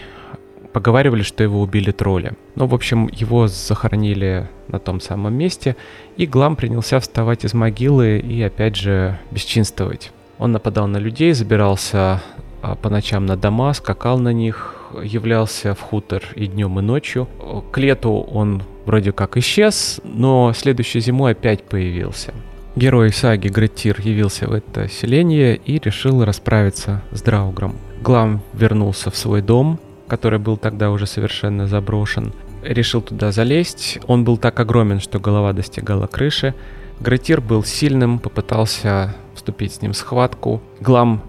Поговаривали, 0.73 1.21
что 1.21 1.43
его 1.43 1.61
убили 1.61 1.91
тролли. 1.91 2.33
Но, 2.55 2.67
в 2.67 2.73
общем, 2.73 3.09
его 3.11 3.47
захоронили 3.47 4.47
на 4.67 4.79
том 4.79 5.01
самом 5.01 5.33
месте, 5.33 5.75
и 6.17 6.25
Глам 6.25 6.55
принялся 6.55 6.99
вставать 6.99 7.43
из 7.43 7.53
могилы 7.53 8.19
и, 8.19 8.41
опять 8.41 8.75
же, 8.75 9.19
бесчинствовать. 9.31 10.11
Он 10.37 10.51
нападал 10.53 10.87
на 10.87 10.97
людей, 10.97 11.33
забирался 11.33 12.21
а, 12.61 12.75
по 12.75 12.89
ночам 12.89 13.25
на 13.25 13.35
дома, 13.35 13.73
скакал 13.73 14.17
на 14.17 14.31
них, 14.33 14.75
являлся 15.03 15.73
в 15.75 15.81
хутор 15.81 16.23
и 16.35 16.47
днем, 16.47 16.79
и 16.79 16.81
ночью. 16.81 17.27
К 17.71 17.77
лету 17.77 18.11
он 18.31 18.63
вроде 18.85 19.11
как 19.11 19.37
исчез, 19.37 19.99
но 20.03 20.53
следующей 20.53 20.99
зимой 20.99 21.33
опять 21.33 21.63
появился. 21.63 22.33
Герой 22.75 23.11
саги 23.11 23.49
Греттир 23.49 23.99
явился 23.99 24.47
в 24.47 24.53
это 24.53 24.87
селение 24.87 25.57
и 25.57 25.77
решил 25.77 26.23
расправиться 26.23 27.03
с 27.11 27.21
Драугром. 27.21 27.75
Глам 28.01 28.41
вернулся 28.53 29.11
в 29.11 29.17
свой 29.17 29.41
дом, 29.41 29.79
который 30.11 30.39
был 30.39 30.57
тогда 30.57 30.91
уже 30.91 31.07
совершенно 31.07 31.67
заброшен. 31.67 32.33
Решил 32.63 33.01
туда 33.01 33.31
залезть. 33.31 33.97
Он 34.07 34.25
был 34.25 34.35
так 34.35 34.59
огромен, 34.59 34.99
что 34.99 35.21
голова 35.21 35.53
достигала 35.53 36.05
крыши. 36.05 36.53
Гретир 36.99 37.39
был 37.39 37.63
сильным, 37.63 38.19
попытался 38.19 39.15
вступить 39.35 39.75
с 39.75 39.81
ним 39.81 39.93
в 39.93 39.95
схватку. 39.95 40.61
Глам 40.81 41.23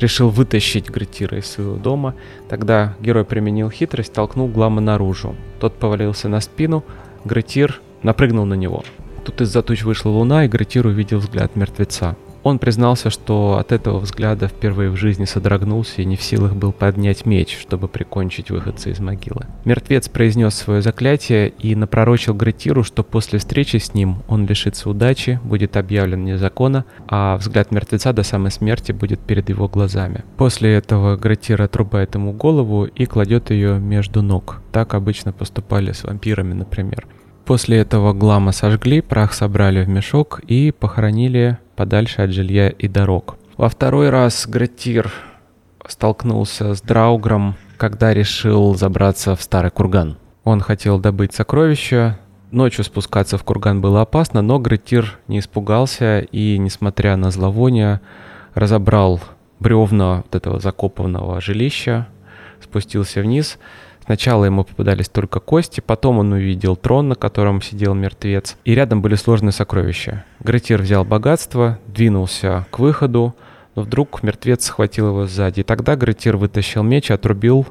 решил 0.00 0.30
вытащить 0.30 0.88
Гретира 0.88 1.36
из 1.36 1.46
своего 1.46 1.76
дома. 1.76 2.14
Тогда 2.48 2.96
герой 3.00 3.26
применил 3.26 3.68
хитрость, 3.68 4.14
толкнул 4.14 4.48
Глама 4.48 4.80
наружу. 4.80 5.36
Тот 5.60 5.74
повалился 5.74 6.30
на 6.30 6.40
спину, 6.40 6.84
Гретир 7.26 7.82
напрыгнул 8.02 8.46
на 8.46 8.54
него. 8.54 8.82
Тут 9.26 9.42
из-за 9.42 9.62
туч 9.62 9.82
вышла 9.82 10.08
луна, 10.08 10.46
и 10.46 10.48
Гретир 10.48 10.86
увидел 10.86 11.18
взгляд 11.18 11.54
мертвеца. 11.54 12.16
Он 12.42 12.58
признался, 12.58 13.10
что 13.10 13.56
от 13.58 13.72
этого 13.72 13.98
взгляда 13.98 14.48
впервые 14.48 14.90
в 14.90 14.96
жизни 14.96 15.24
содрогнулся 15.24 16.02
и 16.02 16.04
не 16.04 16.16
в 16.16 16.22
силах 16.22 16.54
был 16.54 16.72
поднять 16.72 17.24
меч, 17.24 17.58
чтобы 17.60 17.88
прикончить 17.88 18.50
выходца 18.50 18.90
из 18.90 18.98
могилы. 18.98 19.46
Мертвец 19.64 20.08
произнес 20.08 20.54
свое 20.54 20.82
заклятие 20.82 21.48
и 21.50 21.74
напророчил 21.74 22.34
Гретиру, 22.34 22.82
что 22.82 23.02
после 23.04 23.38
встречи 23.38 23.76
с 23.76 23.94
ним 23.94 24.18
он 24.28 24.46
лишится 24.46 24.90
удачи, 24.90 25.40
будет 25.44 25.76
объявлен 25.76 26.22
вне 26.22 26.38
закона, 26.38 26.84
а 27.08 27.36
взгляд 27.36 27.70
мертвеца 27.70 28.12
до 28.12 28.22
самой 28.22 28.50
смерти 28.50 28.92
будет 28.92 29.20
перед 29.20 29.48
его 29.48 29.68
глазами. 29.68 30.24
После 30.36 30.74
этого 30.74 31.16
Гретир 31.16 31.62
отрубает 31.62 32.14
ему 32.14 32.32
голову 32.32 32.84
и 32.84 33.06
кладет 33.06 33.50
ее 33.50 33.78
между 33.78 34.22
ног. 34.22 34.60
Так 34.72 34.94
обычно 34.94 35.32
поступали 35.32 35.92
с 35.92 36.02
вампирами, 36.04 36.54
например. 36.54 37.06
После 37.44 37.78
этого 37.78 38.12
Глама 38.12 38.52
сожгли, 38.52 39.00
прах 39.00 39.32
собрали 39.32 39.84
в 39.84 39.88
мешок 39.88 40.40
и 40.46 40.70
похоронили 40.70 41.58
подальше 41.76 42.22
от 42.22 42.30
жилья 42.30 42.68
и 42.68 42.88
дорог. 42.88 43.36
Во 43.56 43.68
второй 43.68 44.10
раз 44.10 44.46
Гретир 44.46 45.12
столкнулся 45.86 46.74
с 46.74 46.80
Драугром, 46.80 47.56
когда 47.76 48.14
решил 48.14 48.74
забраться 48.74 49.36
в 49.36 49.42
старый 49.42 49.70
курган. 49.70 50.16
Он 50.44 50.60
хотел 50.60 50.98
добыть 50.98 51.34
сокровища, 51.34 52.18
ночью 52.50 52.84
спускаться 52.84 53.38
в 53.38 53.44
курган 53.44 53.80
было 53.80 54.02
опасно, 54.02 54.42
но 54.42 54.58
Гретир 54.58 55.18
не 55.28 55.38
испугался 55.38 56.20
и, 56.20 56.58
несмотря 56.58 57.16
на 57.16 57.30
зловоние, 57.30 58.00
разобрал 58.54 59.20
бревна 59.60 60.24
вот 60.24 60.34
этого 60.34 60.60
закопанного 60.60 61.40
жилища, 61.40 62.08
спустился 62.60 63.20
вниз– 63.20 63.58
Сначала 64.12 64.44
ему 64.44 64.64
попадались 64.64 65.08
только 65.08 65.40
кости, 65.40 65.80
потом 65.80 66.18
он 66.18 66.32
увидел 66.32 66.76
трон, 66.76 67.08
на 67.08 67.14
котором 67.14 67.62
сидел 67.62 67.94
мертвец, 67.94 68.58
и 68.62 68.74
рядом 68.74 69.00
были 69.00 69.14
сложные 69.14 69.52
сокровища. 69.52 70.26
Гретир 70.40 70.82
взял 70.82 71.02
богатство, 71.02 71.78
двинулся 71.86 72.66
к 72.70 72.78
выходу, 72.78 73.34
но 73.74 73.80
вдруг 73.80 74.22
мертвец 74.22 74.66
схватил 74.66 75.08
его 75.08 75.26
сзади. 75.26 75.60
И 75.60 75.62
тогда 75.62 75.96
Гретир 75.96 76.36
вытащил 76.36 76.82
меч 76.82 77.08
и 77.08 77.14
отрубил 77.14 77.66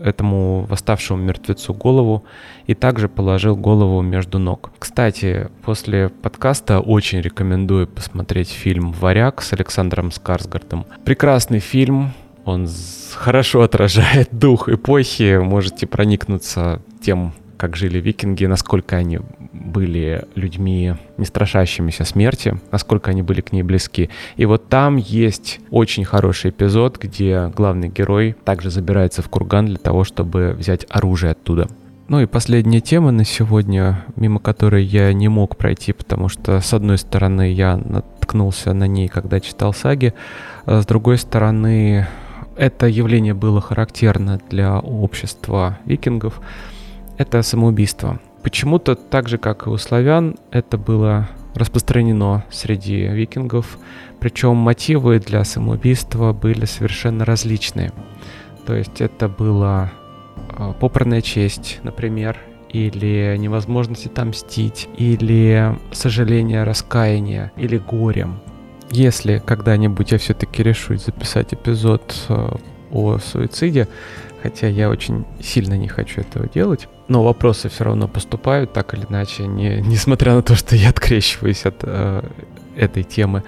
этому 0.00 0.64
восставшему 0.66 1.20
мертвецу 1.20 1.74
голову 1.74 2.22
и 2.68 2.74
также 2.74 3.08
положил 3.08 3.56
голову 3.56 4.00
между 4.00 4.38
ног. 4.38 4.70
Кстати, 4.78 5.48
после 5.64 6.08
подкаста 6.08 6.78
очень 6.78 7.20
рекомендую 7.20 7.88
посмотреть 7.88 8.50
фильм 8.50 8.92
«Варяг» 8.92 9.42
с 9.42 9.52
Александром 9.54 10.12
Скарсгардом. 10.12 10.86
Прекрасный 11.04 11.58
фильм, 11.58 12.12
он 12.44 12.68
хорошо 13.14 13.62
отражает 13.62 14.28
дух 14.32 14.68
эпохи. 14.68 15.38
Можете 15.38 15.86
проникнуться 15.86 16.82
тем, 17.00 17.32
как 17.56 17.76
жили 17.76 17.98
викинги, 17.98 18.46
насколько 18.46 18.96
они 18.96 19.20
были 19.52 20.24
людьми, 20.34 20.94
не 21.18 21.24
страшащимися 21.26 22.04
смерти, 22.04 22.58
насколько 22.72 23.10
они 23.10 23.22
были 23.22 23.42
к 23.42 23.52
ней 23.52 23.62
близки. 23.62 24.08
И 24.36 24.46
вот 24.46 24.68
там 24.68 24.96
есть 24.96 25.60
очень 25.70 26.04
хороший 26.04 26.50
эпизод, 26.50 26.98
где 26.98 27.52
главный 27.54 27.88
герой 27.88 28.34
также 28.44 28.70
забирается 28.70 29.20
в 29.20 29.28
курган 29.28 29.66
для 29.66 29.76
того, 29.76 30.04
чтобы 30.04 30.54
взять 30.58 30.86
оружие 30.88 31.32
оттуда. 31.32 31.68
Ну 32.10 32.20
и 32.20 32.26
последняя 32.26 32.80
тема 32.80 33.12
на 33.12 33.24
сегодня, 33.24 34.04
мимо 34.16 34.40
которой 34.40 34.82
я 34.82 35.12
не 35.12 35.28
мог 35.28 35.56
пройти, 35.56 35.92
потому 35.92 36.28
что, 36.28 36.60
с 36.60 36.74
одной 36.74 36.98
стороны, 36.98 37.52
я 37.52 37.76
наткнулся 37.76 38.72
на 38.72 38.88
ней, 38.88 39.06
когда 39.06 39.38
читал 39.38 39.72
саги, 39.72 40.12
а 40.64 40.82
с 40.82 40.86
другой 40.86 41.18
стороны, 41.18 42.08
это 42.60 42.86
явление 42.86 43.32
было 43.32 43.62
характерно 43.62 44.38
для 44.50 44.78
общества 44.78 45.78
викингов, 45.86 46.42
это 47.16 47.40
самоубийство. 47.40 48.20
Почему-то 48.42 48.96
так 48.96 49.28
же, 49.28 49.38
как 49.38 49.66
и 49.66 49.70
у 49.70 49.78
славян, 49.78 50.36
это 50.50 50.76
было 50.76 51.30
распространено 51.54 52.44
среди 52.50 53.06
викингов, 53.08 53.78
причем 54.20 54.56
мотивы 54.56 55.20
для 55.20 55.42
самоубийства 55.44 56.34
были 56.34 56.66
совершенно 56.66 57.24
различные. 57.24 57.92
То 58.66 58.74
есть 58.74 59.00
это 59.00 59.26
была 59.28 59.90
а, 60.50 60.74
попранная 60.74 61.22
честь, 61.22 61.80
например, 61.82 62.36
или 62.68 63.36
невозможность 63.38 64.04
отомстить, 64.04 64.86
или 64.98 65.74
сожаление, 65.92 66.64
раскаяние, 66.64 67.52
или 67.56 67.78
горем. 67.78 68.38
Если 68.90 69.38
когда-нибудь 69.44 70.10
я 70.12 70.18
все-таки 70.18 70.62
решусь 70.62 71.04
записать 71.04 71.54
эпизод 71.54 72.14
э, 72.28 72.48
о 72.90 73.18
суициде, 73.18 73.86
хотя 74.42 74.66
я 74.66 74.90
очень 74.90 75.24
сильно 75.40 75.74
не 75.74 75.86
хочу 75.86 76.22
этого 76.22 76.48
делать, 76.48 76.88
но 77.06 77.22
вопросы 77.22 77.68
все 77.68 77.84
равно 77.84 78.08
поступают 78.08 78.72
так 78.72 78.94
или 78.94 79.06
иначе, 79.08 79.46
не, 79.46 79.80
несмотря 79.80 80.34
на 80.34 80.42
то, 80.42 80.56
что 80.56 80.74
я 80.74 80.90
открещиваюсь 80.90 81.66
от 81.66 81.76
э, 81.82 82.22
этой 82.76 83.04
темы. 83.04 83.44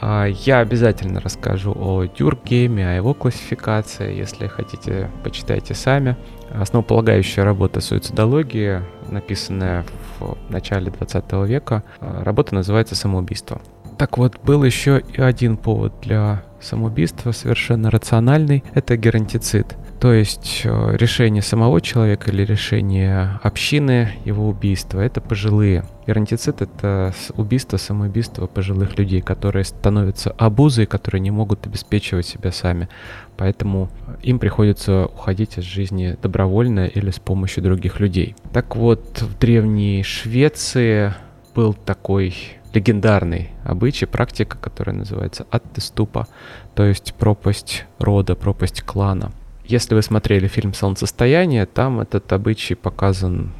А 0.00 0.26
я 0.26 0.60
обязательно 0.60 1.20
расскажу 1.20 1.72
о 1.76 2.04
Дюргейме, 2.04 2.88
о 2.88 2.94
его 2.94 3.14
классификации. 3.14 4.14
Если 4.14 4.46
хотите, 4.46 5.10
почитайте 5.24 5.74
сами. 5.74 6.16
Основополагающая 6.50 7.42
работа 7.42 7.80
суицидологии, 7.80 8.80
написанная 9.08 9.84
в 10.20 10.36
начале 10.50 10.90
20 10.92 11.32
века. 11.48 11.82
Э, 12.00 12.22
работа 12.22 12.54
называется 12.54 12.94
«Самоубийство». 12.94 13.60
Так 13.98 14.16
вот, 14.16 14.38
был 14.44 14.62
еще 14.62 15.02
и 15.12 15.20
один 15.20 15.56
повод 15.56 15.92
для 16.02 16.44
самоубийства, 16.60 17.32
совершенно 17.32 17.90
рациональный, 17.90 18.62
это 18.72 18.96
геронтицид. 18.96 19.76
То 20.00 20.12
есть 20.12 20.62
э, 20.64 20.96
решение 20.96 21.42
самого 21.42 21.80
человека 21.80 22.30
или 22.30 22.44
решение 22.44 23.40
общины, 23.42 24.12
его 24.24 24.48
убийства, 24.48 25.00
это 25.00 25.20
пожилые. 25.20 25.84
Геронтицид— 26.06 26.62
это 26.62 27.12
убийство, 27.36 27.76
самоубийство 27.76 28.46
пожилых 28.46 28.96
людей, 28.96 29.20
которые 29.20 29.64
становятся 29.64 30.30
обузой, 30.30 30.86
которые 30.86 31.20
не 31.20 31.32
могут 31.32 31.66
обеспечивать 31.66 32.26
себя 32.26 32.52
сами. 32.52 32.88
Поэтому 33.36 33.90
им 34.22 34.38
приходится 34.38 35.06
уходить 35.06 35.58
из 35.58 35.64
жизни 35.64 36.16
добровольно 36.22 36.86
или 36.86 37.10
с 37.10 37.18
помощью 37.18 37.64
других 37.64 37.98
людей. 37.98 38.36
Так 38.52 38.76
вот, 38.76 39.20
в 39.20 39.36
древней 39.40 40.04
Швеции 40.04 41.12
был 41.56 41.74
такой 41.74 42.57
легендарный 42.74 43.50
обычай, 43.64 44.06
практика, 44.06 44.56
которая 44.58 44.96
называется 44.96 45.46
аттеступа, 45.50 46.26
то 46.74 46.84
есть 46.84 47.14
пропасть 47.14 47.84
рода, 47.98 48.34
пропасть 48.34 48.82
клана. 48.82 49.32
Если 49.64 49.94
вы 49.94 50.02
смотрели 50.02 50.48
фильм 50.48 50.72
«Солнцестояние», 50.72 51.66
там 51.66 52.00
этот 52.00 52.32
обычай 52.32 52.74
показан 52.74 53.52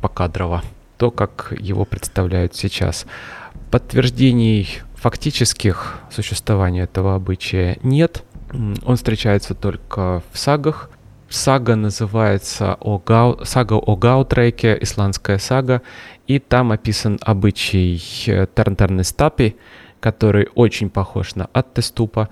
покадрово, 0.00 0.62
то, 0.98 1.10
как 1.10 1.52
его 1.58 1.84
представляют 1.84 2.54
сейчас. 2.54 3.06
Подтверждений 3.70 4.68
фактических 4.94 5.98
существования 6.10 6.82
этого 6.82 7.14
обычая 7.14 7.78
нет. 7.82 8.22
Он 8.84 8.96
встречается 8.96 9.54
только 9.54 10.22
в 10.32 10.38
сагах, 10.38 10.90
Сага 11.30 11.76
называется 11.76 12.78
о 12.80 12.98
Гау, 12.98 13.44
сага 13.44 13.74
о 13.74 13.96
Гаутреке, 13.96 14.78
исландская 14.80 15.38
сага, 15.38 15.82
и 16.28 16.38
там 16.38 16.72
описан 16.72 17.18
обычай 17.22 18.00
э, 18.26 18.46
Тарнтернестапи, 18.46 19.56
который 19.98 20.48
очень 20.54 20.90
похож 20.90 21.34
на 21.34 21.46
Аттеступа, 21.52 22.28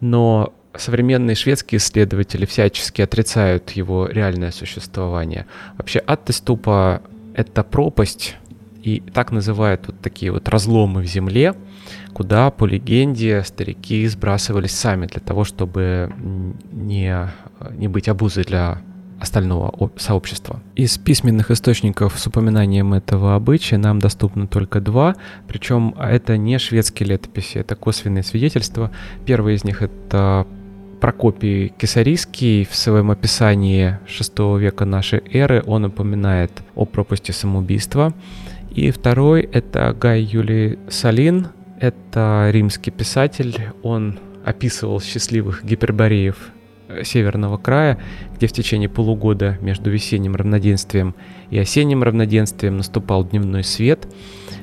но 0.00 0.52
современные 0.74 1.36
шведские 1.36 1.78
исследователи 1.78 2.46
всячески 2.46 3.02
отрицают 3.02 3.70
его 3.72 4.06
реальное 4.06 4.50
существование. 4.50 5.46
Вообще 5.76 6.00
Аттеступа— 6.00 7.02
это 7.34 7.62
пропасть, 7.62 8.36
и 8.82 9.00
так 9.00 9.30
называют 9.30 9.86
вот 9.86 10.00
такие 10.00 10.32
вот 10.32 10.48
разломы 10.48 11.02
в 11.02 11.06
земле, 11.06 11.54
куда, 12.14 12.50
по 12.50 12.64
легенде, 12.64 13.42
старики 13.42 14.06
сбрасывались 14.08 14.72
сами 14.72 15.06
для 15.06 15.20
того, 15.20 15.44
чтобы 15.44 16.12
не, 16.72 17.28
не 17.72 17.88
быть 17.88 18.08
обузой 18.08 18.44
для 18.44 18.82
остального 19.20 19.90
сообщества. 19.96 20.60
Из 20.74 20.98
письменных 20.98 21.50
источников 21.50 22.18
с 22.18 22.26
упоминанием 22.26 22.94
этого 22.94 23.34
обычая 23.34 23.78
нам 23.78 23.98
доступно 23.98 24.46
только 24.46 24.80
два, 24.80 25.14
причем 25.48 25.94
это 25.98 26.36
не 26.36 26.58
шведские 26.58 27.10
летописи, 27.10 27.58
это 27.58 27.74
косвенные 27.76 28.22
свидетельства. 28.22 28.90
Первый 29.24 29.54
из 29.54 29.64
них 29.64 29.82
это 29.82 30.46
Прокопий 31.00 31.68
Кесарийский 31.76 32.64
в 32.64 32.74
своем 32.74 33.10
описании 33.10 33.98
VI 34.06 34.58
века 34.58 34.86
нашей 34.86 35.22
эры 35.32 35.62
он 35.66 35.84
упоминает 35.84 36.50
о 36.74 36.86
пропасти 36.86 37.30
самоубийства. 37.30 38.14
И 38.70 38.90
второй— 38.90 39.42
это 39.52 39.94
Гай 40.00 40.22
Юлий 40.22 40.78
Салин, 40.88 41.48
это 41.78 42.48
римский 42.50 42.90
писатель, 42.90 43.54
он 43.82 44.18
описывал 44.46 44.98
счастливых 45.00 45.62
гипербореев 45.62 46.53
северного 47.02 47.56
края, 47.56 47.98
где 48.36 48.46
в 48.46 48.52
течение 48.52 48.88
полугода 48.88 49.58
между 49.60 49.90
весенним 49.90 50.36
равноденствием 50.36 51.14
и 51.50 51.58
осенним 51.58 52.02
равноденствием 52.02 52.76
наступал 52.76 53.24
дневной 53.24 53.64
свет. 53.64 54.06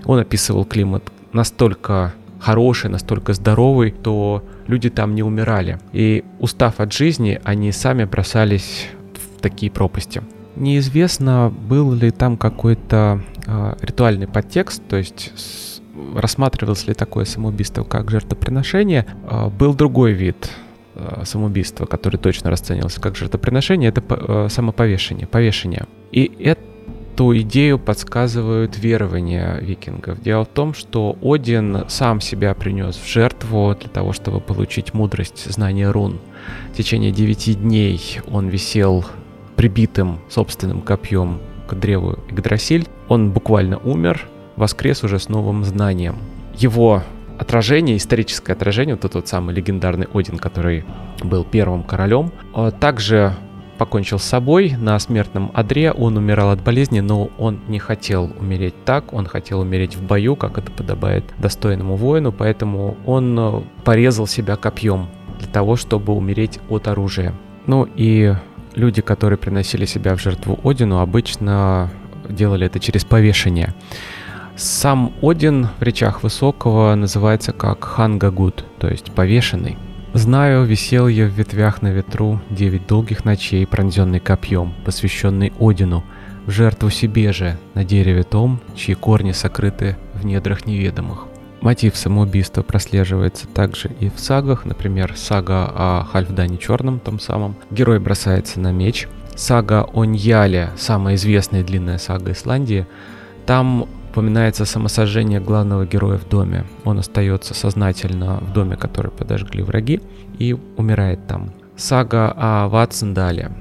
Он 0.06 0.20
описывал 0.20 0.66
климат 0.66 1.12
настолько 1.34 2.14
хороший, 2.40 2.90
настолько 2.90 3.34
здоровый, 3.34 3.92
то 3.92 4.44
люди 4.68 4.90
там 4.90 5.16
не 5.16 5.24
умирали. 5.24 5.80
И 5.94 6.24
устав 6.40 6.80
от 6.80 6.92
жизни, 6.92 7.40
они 7.44 7.72
сами 7.72 8.06
бросались 8.06 8.88
в 9.14 9.42
такие 9.42 9.72
пропасти. 9.72 10.22
Неизвестно, 10.56 11.50
был 11.50 11.94
ли 11.94 12.12
там 12.12 12.38
какой-то 12.38 13.22
э, 13.48 13.76
ритуальный 13.82 14.28
подтекст, 14.28 14.84
то 14.90 14.98
есть 14.98 15.82
рассматривалось 16.16 16.88
ли 16.88 16.94
такое 16.94 17.26
самоубийство 17.26 17.84
как 17.84 18.10
жертвоприношение. 18.10 19.06
Э, 19.30 19.48
был 19.50 19.74
другой 19.74 20.12
вид 20.14 20.50
э, 21.02 21.26
самоубийства, 21.26 21.86
который 21.86 22.18
точно 22.18 22.50
расценивался 22.50 23.02
как 23.02 23.16
жертвоприношение, 23.16 23.90
это 23.90 24.04
э, 24.10 24.48
самоповешение, 24.50 25.28
повешение. 25.28 25.86
И 26.12 26.32
эту 26.40 27.38
идею 27.40 27.80
подсказывают 27.80 28.78
верования 28.78 29.58
викингов. 29.60 30.22
Дело 30.22 30.46
в 30.46 30.50
том, 30.50 30.74
что 30.74 31.18
Один 31.22 31.86
сам 31.88 32.22
себя 32.22 32.54
принес 32.54 32.96
в 32.96 33.08
жертву 33.08 33.76
для 33.80 33.90
того, 33.90 34.14
чтобы 34.14 34.40
получить 34.40 34.94
мудрость, 34.94 35.52
знание 35.52 35.92
рун. 35.92 36.20
В 36.74 36.78
течение 36.78 37.12
девяти 37.12 37.56
дней 37.56 38.20
он 38.32 38.48
висел 38.48 39.06
прибитым 39.56 40.20
собственным 40.30 40.82
копьем 40.82 41.40
к 41.68 41.74
древу 41.76 42.18
Игдрасиль, 42.30 42.88
он 43.08 43.32
буквально 43.32 43.78
умер, 43.78 44.28
воскрес 44.56 45.04
уже 45.04 45.20
с 45.20 45.30
новым 45.30 45.64
знанием. 45.64 46.18
Его 46.58 47.04
отражение, 47.42 47.98
историческое 47.98 48.54
отражение, 48.54 48.96
вот 49.02 49.12
тот 49.12 49.28
самый 49.28 49.56
легендарный 49.56 50.08
Один, 50.14 50.38
который 50.38 50.86
был 51.24 51.44
первым 51.44 51.84
королем, 51.84 52.32
а 52.54 52.70
также 52.70 53.34
покончил 53.80 54.20
с 54.20 54.24
собой 54.24 54.76
на 54.78 55.00
смертном 55.00 55.50
одре, 55.56 55.92
он 55.92 56.16
умирал 56.16 56.52
от 56.52 56.62
болезни, 56.62 57.00
но 57.00 57.32
он 57.40 57.60
не 57.68 57.80
хотел 57.80 58.32
умереть 58.40 58.76
так, 58.86 59.12
он 59.12 59.26
хотел 59.26 59.62
умереть 59.62 59.96
в 59.96 60.04
бою, 60.04 60.36
как 60.36 60.60
это 60.60 60.72
подобает 60.72 61.24
достойному 61.40 61.96
воину, 61.96 62.32
поэтому 62.32 62.96
он 63.08 63.36
э, 63.40 63.62
порезал 63.84 64.28
себя 64.28 64.56
копьем 64.56 65.08
для 65.40 65.48
того, 65.48 65.78
чтобы 65.78 66.14
умереть 66.14 66.60
от 66.70 66.88
оружия. 66.88 67.34
Ну 67.66 67.88
и 67.96 68.36
люди, 68.76 69.02
которые 69.02 69.38
приносили 69.38 69.86
себя 69.86 70.16
в 70.16 70.22
жертву 70.22 70.60
Одину, 70.64 71.00
обычно 71.00 71.90
делали 72.30 72.68
это 72.68 72.80
через 72.80 73.04
повешение. 73.04 73.74
Сам 74.62 75.12
Один 75.24 75.70
в 75.80 75.82
речах 75.82 76.22
Высокого 76.22 76.94
называется 76.94 77.52
как 77.52 77.84
Хангагуд, 77.84 78.64
то 78.78 78.90
есть 78.90 79.12
повешенный. 79.12 79.76
Знаю, 80.14 80.66
висел 80.66 81.08
я 81.08 81.26
в 81.26 81.32
ветвях 81.32 81.82
на 81.82 81.88
ветру 81.88 82.40
девять 82.52 82.86
долгих 82.86 83.26
ночей, 83.26 83.66
пронзенный 83.66 84.20
копьем, 84.20 84.76
посвященный 84.86 85.52
Одину, 85.60 86.04
в 86.46 86.52
жертву 86.52 86.92
себе 86.92 87.34
же, 87.34 87.58
на 87.74 87.84
дереве 87.84 88.22
том, 88.22 88.60
чьи 88.76 88.94
корни 88.94 89.32
сокрыты 89.32 89.98
в 90.14 90.26
недрах 90.26 90.68
неведомых. 90.68 91.26
Мотив 91.62 91.98
самоубийства 91.98 92.62
прослеживается 92.62 93.48
также 93.48 93.90
и 94.00 94.12
в 94.12 94.20
сагах, 94.20 94.66
например, 94.66 95.16
сага 95.18 95.72
о 95.74 96.04
Хальфдане 96.12 96.60
Черном, 96.60 97.00
том 97.00 97.20
самом. 97.20 97.56
Герой 97.72 98.00
бросается 98.00 98.60
на 98.60 98.72
меч. 98.72 99.08
Сага 99.36 99.90
о 99.92 100.06
Ньяле, 100.06 100.70
самая 100.78 101.16
известная 101.16 101.64
длинная 101.64 101.98
сага 101.98 102.34
Исландии, 102.34 102.86
там 103.48 103.88
упоминается 104.12 104.66
самосожжение 104.66 105.40
главного 105.40 105.86
героя 105.86 106.18
в 106.18 106.28
доме. 106.28 106.66
Он 106.84 107.00
остается 107.00 107.54
сознательно 107.54 108.40
в 108.42 108.52
доме, 108.52 108.76
который 108.76 109.10
подожгли 109.10 109.64
враги, 109.64 110.02
и 110.38 110.58
умирает 110.76 111.26
там. 111.28 111.54
Сага 111.78 112.34
о 112.36 112.68
Ватсендале. 112.68 113.52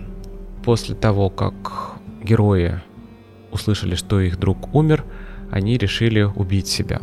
После 0.64 0.96
того, 0.96 1.30
как 1.30 1.92
герои 2.24 2.80
услышали, 3.52 3.94
что 3.94 4.20
их 4.20 4.40
друг 4.40 4.74
умер, 4.74 5.04
они 5.52 5.78
решили 5.78 6.22
убить 6.22 6.66
себя. 6.66 7.00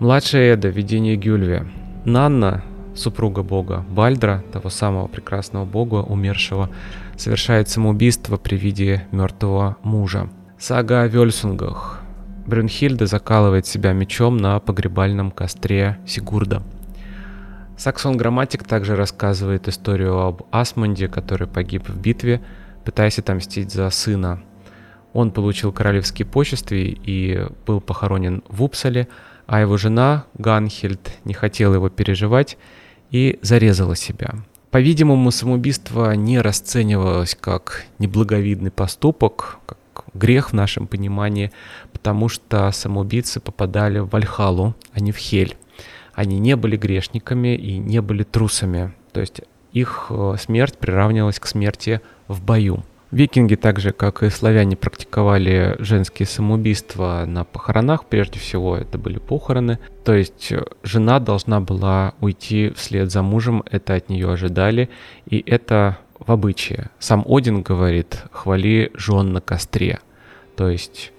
Младшая 0.00 0.54
Эда, 0.54 0.68
видение 0.68 1.14
Гюльве. 1.16 1.68
Нанна, 2.04 2.64
супруга 2.96 3.44
бога 3.44 3.84
Бальдра, 3.88 4.42
того 4.52 4.70
самого 4.70 5.06
прекрасного 5.06 5.64
бога, 5.64 5.96
умершего, 5.96 6.68
совершает 7.16 7.68
самоубийство 7.68 8.38
при 8.38 8.56
виде 8.56 9.06
мертвого 9.12 9.76
мужа. 9.84 10.28
Сага 10.58 11.02
о 11.02 11.06
Вельсунгах. 11.06 11.97
Брюнхильда 12.48 13.06
закалывает 13.06 13.66
себя 13.66 13.92
мечом 13.92 14.38
на 14.38 14.58
погребальном 14.58 15.30
костре 15.30 15.98
Сигурда. 16.06 16.62
Саксон 17.76 18.16
Грамматик 18.16 18.64
также 18.64 18.96
рассказывает 18.96 19.68
историю 19.68 20.18
об 20.18 20.42
Асмунде, 20.50 21.08
который 21.08 21.46
погиб 21.46 21.88
в 21.88 22.00
битве, 22.00 22.40
пытаясь 22.84 23.18
отомстить 23.18 23.70
за 23.70 23.90
сына. 23.90 24.42
Он 25.12 25.30
получил 25.30 25.72
королевские 25.72 26.24
почести 26.24 26.98
и 27.04 27.46
был 27.66 27.82
похоронен 27.82 28.42
в 28.48 28.62
Упсале, 28.62 29.08
а 29.46 29.60
его 29.60 29.76
жена 29.76 30.24
Ганхельд 30.34 31.18
не 31.24 31.34
хотела 31.34 31.74
его 31.74 31.90
переживать 31.90 32.56
и 33.10 33.38
зарезала 33.42 33.94
себя. 33.94 34.30
По-видимому, 34.70 35.30
самоубийство 35.30 36.12
не 36.12 36.40
расценивалось 36.40 37.36
как 37.38 37.84
неблаговидный 37.98 38.70
поступок, 38.70 39.58
как 39.66 39.78
грех 40.18 40.50
в 40.50 40.52
нашем 40.52 40.86
понимании, 40.86 41.52
потому 41.92 42.28
что 42.28 42.70
самоубийцы 42.72 43.40
попадали 43.40 44.00
в 44.00 44.08
Вальхалу, 44.10 44.74
а 44.92 45.00
не 45.00 45.12
в 45.12 45.16
Хель. 45.16 45.56
Они 46.12 46.38
не 46.38 46.56
были 46.56 46.76
грешниками 46.76 47.56
и 47.56 47.78
не 47.78 48.02
были 48.02 48.24
трусами, 48.24 48.92
то 49.12 49.20
есть 49.20 49.42
их 49.72 50.06
э, 50.10 50.34
смерть 50.38 50.78
приравнивалась 50.78 51.38
к 51.38 51.46
смерти 51.46 52.00
в 52.26 52.42
бою. 52.42 52.82
Викинги, 53.10 53.54
так 53.54 53.80
же 53.80 53.92
как 53.92 54.22
и 54.22 54.28
славяне, 54.28 54.76
практиковали 54.76 55.76
женские 55.78 56.26
самоубийства 56.26 57.24
на 57.26 57.44
похоронах. 57.44 58.04
Прежде 58.04 58.38
всего, 58.38 58.76
это 58.76 58.98
были 58.98 59.18
похороны. 59.18 59.78
То 60.04 60.14
есть 60.14 60.52
э, 60.52 60.64
жена 60.82 61.18
должна 61.18 61.60
была 61.60 62.14
уйти 62.20 62.70
вслед 62.76 63.10
за 63.10 63.22
мужем, 63.22 63.62
это 63.70 63.94
от 63.94 64.10
нее 64.10 64.30
ожидали, 64.30 64.90
и 65.26 65.42
это 65.46 65.98
в 66.18 66.30
обычае. 66.30 66.90
Сам 66.98 67.24
Один 67.26 67.62
говорит, 67.62 68.24
хвали 68.30 68.90
жен 68.94 69.32
на 69.32 69.40
костре. 69.40 70.00
То 70.58 70.68
есть 70.68 71.12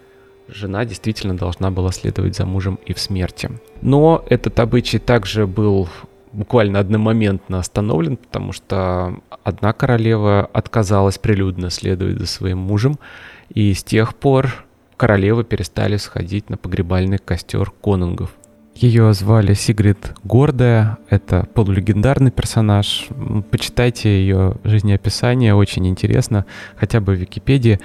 жена 0.49 0.84
действительно 0.84 1.38
должна 1.38 1.71
была 1.71 1.93
следовать 1.93 2.36
за 2.36 2.45
мужем 2.45 2.78
и 2.86 2.93
в 2.93 2.99
смерти. 2.99 3.49
Но 3.82 4.21
этот 4.30 4.60
обычай 4.60 4.99
также 4.99 5.47
был 5.47 5.88
буквально 6.34 6.80
одномоментно 6.80 7.60
остановлен, 7.60 8.17
потому 8.17 8.52
что 8.52 9.17
одна 9.45 9.71
королева 9.71 10.49
отказалась 10.52 11.17
прилюдно 11.17 11.69
следовать 11.69 12.19
за 12.19 12.28
своим 12.28 12.58
мужем, 12.58 12.99
и 13.47 13.73
с 13.73 13.82
тех 13.82 14.13
пор 14.13 14.65
королевы 14.97 15.45
перестали 15.45 15.95
сходить 15.95 16.49
на 16.49 16.58
погребальный 16.58 17.17
костер 17.17 17.71
конунгов. 17.71 18.36
Ее 18.75 19.13
звали 19.13 19.54
Сигрид 19.54 20.13
Гордая, 20.23 20.97
это 21.10 21.47
полулегендарный 21.54 22.32
персонаж. 22.32 23.08
Почитайте 23.52 24.10
ее 24.10 24.56
жизнеописание, 24.65 25.56
очень 25.56 25.88
интересно, 25.88 26.45
хотя 26.75 26.99
бы 26.99 27.13
в 27.13 27.19
Википедии 27.19 27.80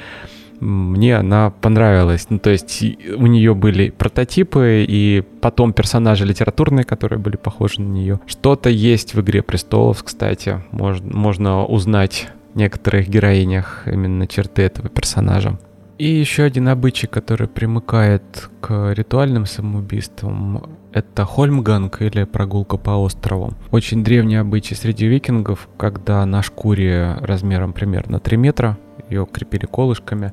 мне 0.61 1.17
она 1.17 1.51
понравилась. 1.51 2.27
Ну, 2.31 2.39
то 2.39 2.51
есть 2.51 2.83
у 3.17 3.27
нее 3.27 3.55
были 3.55 3.91
прототипы 3.91 4.85
и 4.89 5.23
потом 5.41 5.73
персонажи 5.73 6.25
литературные, 6.25 6.85
которые 6.85 7.19
были 7.19 7.37
похожи 7.37 7.81
на 7.81 7.89
нее. 7.89 8.21
Что-то 8.27 8.71
есть 8.71 9.15
в 9.15 9.21
«Игре 9.21 9.43
престолов», 9.43 10.03
кстати. 10.03 10.63
Можно, 10.71 11.17
можно 11.17 11.65
узнать 11.65 12.29
в 12.55 12.57
некоторых 12.57 13.09
героинях 13.09 13.83
именно 13.87 14.27
черты 14.27 14.63
этого 14.63 14.89
персонажа. 14.89 15.59
И 15.97 16.09
еще 16.09 16.43
один 16.43 16.69
обычай, 16.69 17.07
который 17.07 17.47
примыкает 17.47 18.51
к 18.61 18.93
ритуальным 18.95 19.47
самоубийствам, 19.47 20.77
это 20.93 21.25
хольмганг 21.25 22.03
или 22.03 22.25
прогулка 22.25 22.77
по 22.77 22.91
острову. 22.91 23.53
Очень 23.71 24.03
древний 24.03 24.37
обычай 24.37 24.75
среди 24.75 25.07
викингов, 25.07 25.69
когда 25.77 26.25
на 26.27 26.43
шкуре 26.43 27.17
размером 27.21 27.73
примерно 27.73 28.19
3 28.19 28.37
метра 28.37 28.77
ее 29.15 29.27
крепили 29.27 29.67
колышками, 29.67 30.33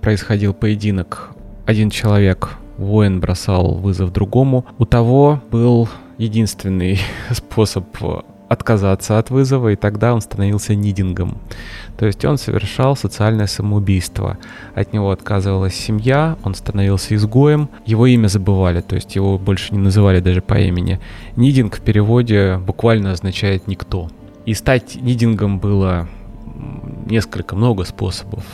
происходил 0.00 0.54
поединок. 0.54 1.30
Один 1.66 1.90
человек, 1.90 2.54
воин, 2.76 3.20
бросал 3.20 3.74
вызов 3.74 4.12
другому. 4.12 4.64
У 4.78 4.84
того 4.84 5.40
был 5.50 5.88
единственный 6.18 6.98
способ 7.30 7.86
отказаться 8.52 9.18
от 9.18 9.30
вызова, 9.30 9.70
и 9.70 9.76
тогда 9.76 10.12
он 10.12 10.20
становился 10.20 10.74
нидингом. 10.74 11.38
То 11.96 12.06
есть 12.06 12.24
он 12.24 12.36
совершал 12.36 12.96
социальное 12.96 13.46
самоубийство. 13.46 14.38
От 14.74 14.92
него 14.92 15.10
отказывалась 15.10 15.74
семья, 15.74 16.36
он 16.44 16.54
становился 16.54 17.14
изгоем, 17.14 17.70
его 17.86 18.06
имя 18.06 18.28
забывали, 18.28 18.82
то 18.82 18.94
есть 18.94 19.16
его 19.16 19.38
больше 19.38 19.74
не 19.74 19.80
называли 19.80 20.20
даже 20.20 20.42
по 20.42 20.54
имени. 20.54 21.00
Нидинг 21.36 21.78
в 21.78 21.80
переводе 21.80 22.58
буквально 22.58 23.12
означает 23.12 23.66
«никто». 23.66 24.10
И 24.44 24.54
стать 24.54 24.96
нидингом 25.00 25.58
было 25.58 26.08
несколько, 27.06 27.56
много 27.56 27.84
способов. 27.84 28.44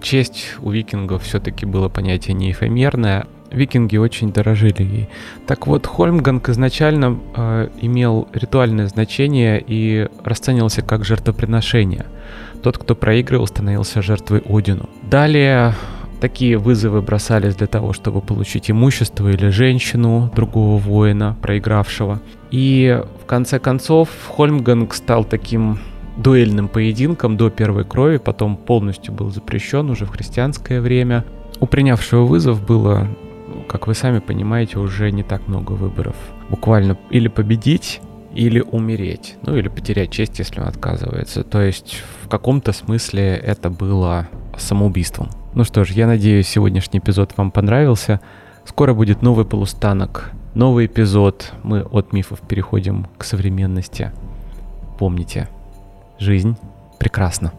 Честь 0.00 0.54
у 0.60 0.70
викингов 0.70 1.24
все-таки 1.24 1.66
было 1.66 1.88
понятие 1.88 2.34
не 2.34 2.52
эфемерное. 2.52 3.26
Викинги 3.50 3.96
очень 3.96 4.32
дорожили 4.32 4.82
ей. 4.82 5.08
Так 5.46 5.66
вот, 5.66 5.86
Хольмганг 5.86 6.48
изначально 6.48 7.18
э, 7.36 7.68
имел 7.80 8.28
ритуальное 8.32 8.88
значение 8.88 9.62
и 9.66 10.08
расценивался 10.24 10.82
как 10.82 11.04
жертвоприношение. 11.04 12.06
Тот, 12.62 12.78
кто 12.78 12.94
проигрывал, 12.94 13.46
становился 13.46 14.02
жертвой 14.02 14.42
Одину. 14.46 14.88
Далее 15.02 15.74
Такие 16.20 16.56
вызовы 16.56 17.02
бросались 17.02 17.56
для 17.56 17.66
того, 17.66 17.92
чтобы 17.92 18.22
получить 18.22 18.70
имущество 18.70 19.28
или 19.28 19.48
женщину 19.48 20.32
другого 20.34 20.78
воина, 20.78 21.36
проигравшего. 21.42 22.20
И 22.50 23.02
в 23.22 23.26
конце 23.26 23.58
концов 23.58 24.08
Хольмганг 24.34 24.94
стал 24.94 25.24
таким 25.24 25.78
дуэльным 26.16 26.68
поединкам 26.68 27.36
до 27.36 27.50
первой 27.50 27.84
крови, 27.84 28.18
потом 28.18 28.56
полностью 28.56 29.12
был 29.12 29.30
запрещен 29.30 29.90
уже 29.90 30.06
в 30.06 30.10
христианское 30.10 30.80
время. 30.80 31.24
У 31.60 31.66
принявшего 31.66 32.24
вызов 32.24 32.64
было, 32.64 33.08
как 33.68 33.86
вы 33.86 33.94
сами 33.94 34.18
понимаете, 34.18 34.78
уже 34.78 35.10
не 35.10 35.22
так 35.22 35.46
много 35.48 35.72
выборов. 35.72 36.16
Буквально 36.48 36.98
или 37.10 37.28
победить, 37.28 38.00
или 38.34 38.60
умереть, 38.60 39.36
ну 39.42 39.56
или 39.56 39.68
потерять 39.68 40.10
честь, 40.10 40.38
если 40.38 40.60
он 40.60 40.68
отказывается. 40.68 41.42
То 41.42 41.62
есть 41.62 42.02
в 42.22 42.28
каком-то 42.28 42.72
смысле 42.72 43.34
это 43.36 43.70
было 43.70 44.28
самоубийством. 44.58 45.30
Ну 45.54 45.64
что 45.64 45.84
ж, 45.84 45.92
я 45.92 46.06
надеюсь, 46.06 46.46
сегодняшний 46.48 46.98
эпизод 46.98 47.32
вам 47.36 47.50
понравился. 47.50 48.20
Скоро 48.64 48.94
будет 48.94 49.22
новый 49.22 49.44
полустанок, 49.44 50.32
новый 50.54 50.86
эпизод. 50.86 51.52
Мы 51.62 51.82
от 51.82 52.12
мифов 52.12 52.40
переходим 52.40 53.06
к 53.16 53.24
современности. 53.24 54.12
Помните, 54.98 55.48
жизнь 56.18 56.56
прекрасна. 56.98 57.52